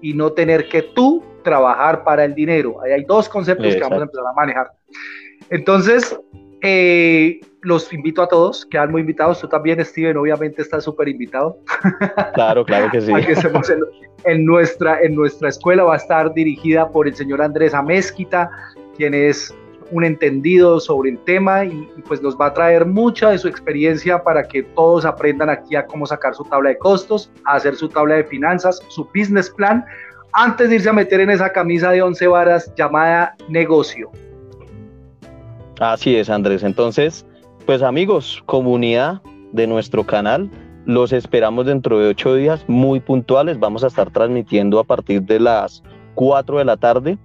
y 0.00 0.14
no 0.14 0.32
tener 0.32 0.68
que 0.68 0.82
tú 0.82 1.22
trabajar 1.42 2.04
para 2.04 2.24
el 2.24 2.34
dinero. 2.34 2.82
Ahí 2.82 2.92
hay 2.92 3.04
dos 3.04 3.28
conceptos 3.28 3.74
que 3.74 3.80
vamos 3.80 4.00
a 4.00 4.02
empezar 4.02 4.26
a 4.26 4.32
manejar. 4.32 4.70
Entonces, 5.48 6.18
eh, 6.62 7.40
los 7.62 7.92
invito 7.92 8.22
a 8.22 8.28
todos, 8.28 8.66
quedan 8.66 8.90
muy 8.90 9.02
invitados. 9.02 9.40
Tú 9.40 9.48
también, 9.48 9.84
Steven, 9.84 10.16
obviamente 10.16 10.62
estás 10.62 10.84
súper 10.84 11.08
invitado. 11.08 11.58
Claro, 12.34 12.64
claro 12.64 12.90
que 12.90 13.00
sí. 13.00 13.12
en, 14.24 14.44
nuestra, 14.44 15.00
en 15.02 15.14
nuestra 15.14 15.48
escuela 15.48 15.84
va 15.84 15.94
a 15.94 15.96
estar 15.96 16.32
dirigida 16.32 16.88
por 16.88 17.06
el 17.06 17.14
señor 17.14 17.42
Andrés 17.42 17.74
Amezquita, 17.74 18.50
quien 18.96 19.14
es 19.14 19.54
un 19.90 20.04
entendido 20.04 20.78
sobre 20.78 21.10
el 21.10 21.18
tema 21.24 21.64
y, 21.64 21.88
pues 22.06 22.22
nos 22.22 22.36
va 22.36 22.46
a 22.46 22.54
traer 22.54 22.86
mucha 22.86 23.30
de 23.30 23.38
su 23.38 23.48
experiencia 23.48 24.22
para 24.22 24.46
que 24.46 24.62
todos 24.62 25.04
aprendan 25.04 25.50
aquí 25.50 25.74
a 25.76 25.84
cómo 25.86 26.06
sacar 26.06 26.34
su 26.34 26.44
tabla 26.44 26.70
de 26.70 26.78
costos, 26.78 27.30
a 27.44 27.54
hacer 27.54 27.74
su 27.74 27.88
tabla 27.88 28.16
de 28.16 28.24
finanzas, 28.24 28.80
su 28.88 29.04
business 29.14 29.50
plan, 29.50 29.84
antes 30.32 30.68
de 30.68 30.76
irse 30.76 30.88
a 30.88 30.92
meter 30.92 31.20
en 31.20 31.30
esa 31.30 31.50
camisa 31.50 31.90
de 31.90 32.02
11 32.02 32.26
varas 32.28 32.72
llamada 32.76 33.34
negocio. 33.48 34.10
Así 35.80 36.14
es, 36.14 36.30
Andrés. 36.30 36.62
Entonces, 36.62 37.26
pues 37.66 37.82
amigos, 37.82 38.42
comunidad 38.46 39.22
de 39.52 39.66
nuestro 39.66 40.04
canal, 40.04 40.50
los 40.86 41.12
esperamos 41.12 41.66
dentro 41.66 41.98
de 41.98 42.08
ocho 42.08 42.34
días 42.34 42.64
muy 42.68 43.00
puntuales. 43.00 43.58
Vamos 43.58 43.84
a 43.84 43.88
estar 43.88 44.10
transmitiendo 44.10 44.78
a 44.78 44.84
partir 44.84 45.22
de 45.22 45.40
las 45.40 45.82
4 46.14 46.58
de 46.58 46.64
la 46.64 46.76
tarde 46.76 47.18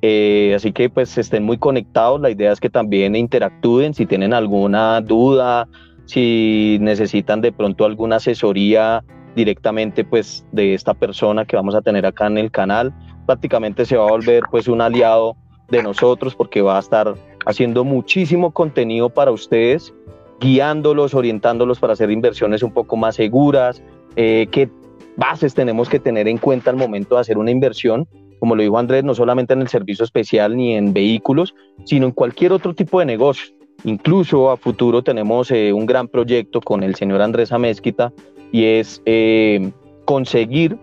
eh, 0.00 0.52
así 0.54 0.72
que 0.72 0.88
pues 0.90 1.16
estén 1.18 1.44
muy 1.44 1.58
conectados. 1.58 2.20
La 2.20 2.30
idea 2.30 2.52
es 2.52 2.60
que 2.60 2.70
también 2.70 3.16
interactúen 3.16 3.94
si 3.94 4.06
tienen 4.06 4.32
alguna 4.32 5.00
duda, 5.00 5.68
si 6.06 6.78
necesitan 6.80 7.40
de 7.40 7.52
pronto 7.52 7.84
alguna 7.84 8.16
asesoría 8.16 9.04
directamente 9.34 10.04
pues 10.04 10.46
de 10.52 10.74
esta 10.74 10.94
persona 10.94 11.44
que 11.44 11.56
vamos 11.56 11.74
a 11.74 11.82
tener 11.82 12.06
acá 12.06 12.26
en 12.26 12.38
el 12.38 12.50
canal. 12.50 12.94
Prácticamente 13.26 13.84
se 13.84 13.96
va 13.96 14.04
a 14.04 14.10
volver 14.10 14.44
pues 14.50 14.68
un 14.68 14.80
aliado 14.80 15.36
de 15.68 15.82
nosotros 15.82 16.34
porque 16.34 16.62
va 16.62 16.76
a 16.76 16.80
estar 16.80 17.14
haciendo 17.48 17.82
muchísimo 17.82 18.52
contenido 18.52 19.08
para 19.08 19.32
ustedes, 19.32 19.92
guiándolos, 20.38 21.14
orientándolos 21.14 21.80
para 21.80 21.94
hacer 21.94 22.10
inversiones 22.10 22.62
un 22.62 22.72
poco 22.72 22.96
más 22.96 23.16
seguras, 23.16 23.82
eh, 24.16 24.46
qué 24.52 24.68
bases 25.16 25.54
tenemos 25.54 25.88
que 25.88 25.98
tener 25.98 26.28
en 26.28 26.38
cuenta 26.38 26.70
al 26.70 26.76
momento 26.76 27.16
de 27.16 27.22
hacer 27.22 27.38
una 27.38 27.50
inversión 27.50 28.06
como 28.38 28.54
lo 28.54 28.62
dijo 28.62 28.78
Andrés, 28.78 29.04
no 29.04 29.14
solamente 29.14 29.54
en 29.54 29.62
el 29.62 29.68
servicio 29.68 30.04
especial 30.04 30.56
ni 30.56 30.74
en 30.74 30.92
vehículos, 30.92 31.54
sino 31.84 32.06
en 32.06 32.12
cualquier 32.12 32.52
otro 32.52 32.74
tipo 32.74 33.00
de 33.00 33.06
negocio. 33.06 33.54
Incluso 33.84 34.50
a 34.50 34.56
futuro 34.56 35.02
tenemos 35.02 35.50
eh, 35.50 35.72
un 35.72 35.86
gran 35.86 36.08
proyecto 36.08 36.60
con 36.60 36.82
el 36.82 36.94
señor 36.94 37.22
Andrés 37.22 37.52
Amezquita 37.52 38.12
y 38.50 38.64
es 38.64 39.02
eh, 39.06 39.70
conseguir 40.04 40.76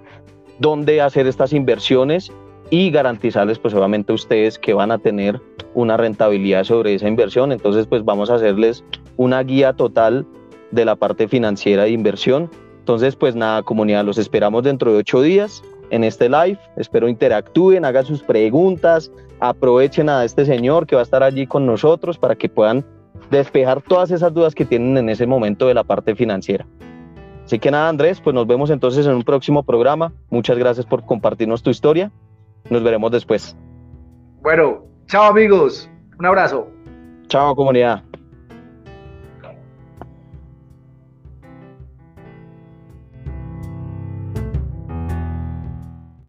dónde 0.59 1.01
hacer 1.01 1.27
estas 1.27 1.51
inversiones 1.51 2.31
y 2.75 2.91
garantizarles 2.91 3.57
pues 3.57 3.73
obviamente 3.73 4.11
a 4.11 4.15
ustedes 4.15 4.59
que 4.59 4.73
van 4.73 4.91
a 4.91 4.97
tener 4.97 5.41
una 5.75 5.95
rentabilidad 5.95 6.65
sobre 6.65 6.93
esa 6.93 7.07
inversión. 7.07 7.53
Entonces 7.53 7.87
pues 7.87 8.03
vamos 8.03 8.29
a 8.29 8.35
hacerles 8.35 8.83
una 9.15 9.41
guía 9.43 9.71
total 9.71 10.27
de 10.71 10.83
la 10.83 10.97
parte 10.97 11.29
financiera 11.29 11.83
de 11.83 11.91
inversión. 11.91 12.49
Entonces 12.79 13.15
pues 13.15 13.33
nada 13.33 13.63
comunidad, 13.63 14.03
los 14.03 14.17
esperamos 14.17 14.63
dentro 14.63 14.91
de 14.91 14.97
ocho 14.97 15.21
días 15.21 15.63
en 15.89 16.03
este 16.03 16.27
live. 16.27 16.59
Espero 16.75 17.07
interactúen, 17.07 17.85
hagan 17.85 18.03
sus 18.03 18.21
preguntas, 18.21 19.09
aprovechen 19.39 20.09
a 20.09 20.25
este 20.25 20.43
señor 20.43 20.85
que 20.85 20.97
va 20.97 21.01
a 21.01 21.05
estar 21.05 21.23
allí 21.23 21.47
con 21.47 21.65
nosotros 21.65 22.17
para 22.17 22.35
que 22.35 22.49
puedan 22.49 22.83
despejar 23.31 23.81
todas 23.83 24.11
esas 24.11 24.33
dudas 24.33 24.53
que 24.53 24.65
tienen 24.65 24.97
en 24.97 25.07
ese 25.07 25.25
momento 25.25 25.65
de 25.67 25.75
la 25.75 25.85
parte 25.85 26.13
financiera. 26.13 26.67
Así 27.45 27.57
que 27.57 27.71
nada, 27.71 27.87
Andrés, 27.87 28.19
pues 28.19 28.33
nos 28.33 28.45
vemos 28.45 28.69
entonces 28.69 29.05
en 29.05 29.13
un 29.13 29.23
próximo 29.23 29.63
programa. 29.63 30.11
Muchas 30.29 30.57
gracias 30.57 30.85
por 30.85 31.05
compartirnos 31.05 31.63
tu 31.63 31.69
historia. 31.69 32.11
Nos 32.69 32.83
veremos 32.83 33.11
después. 33.11 33.55
Bueno, 34.41 34.83
chao 35.07 35.23
amigos. 35.23 35.89
Un 36.19 36.25
abrazo. 36.25 36.67
Chao 37.27 37.55
comunidad. 37.55 38.03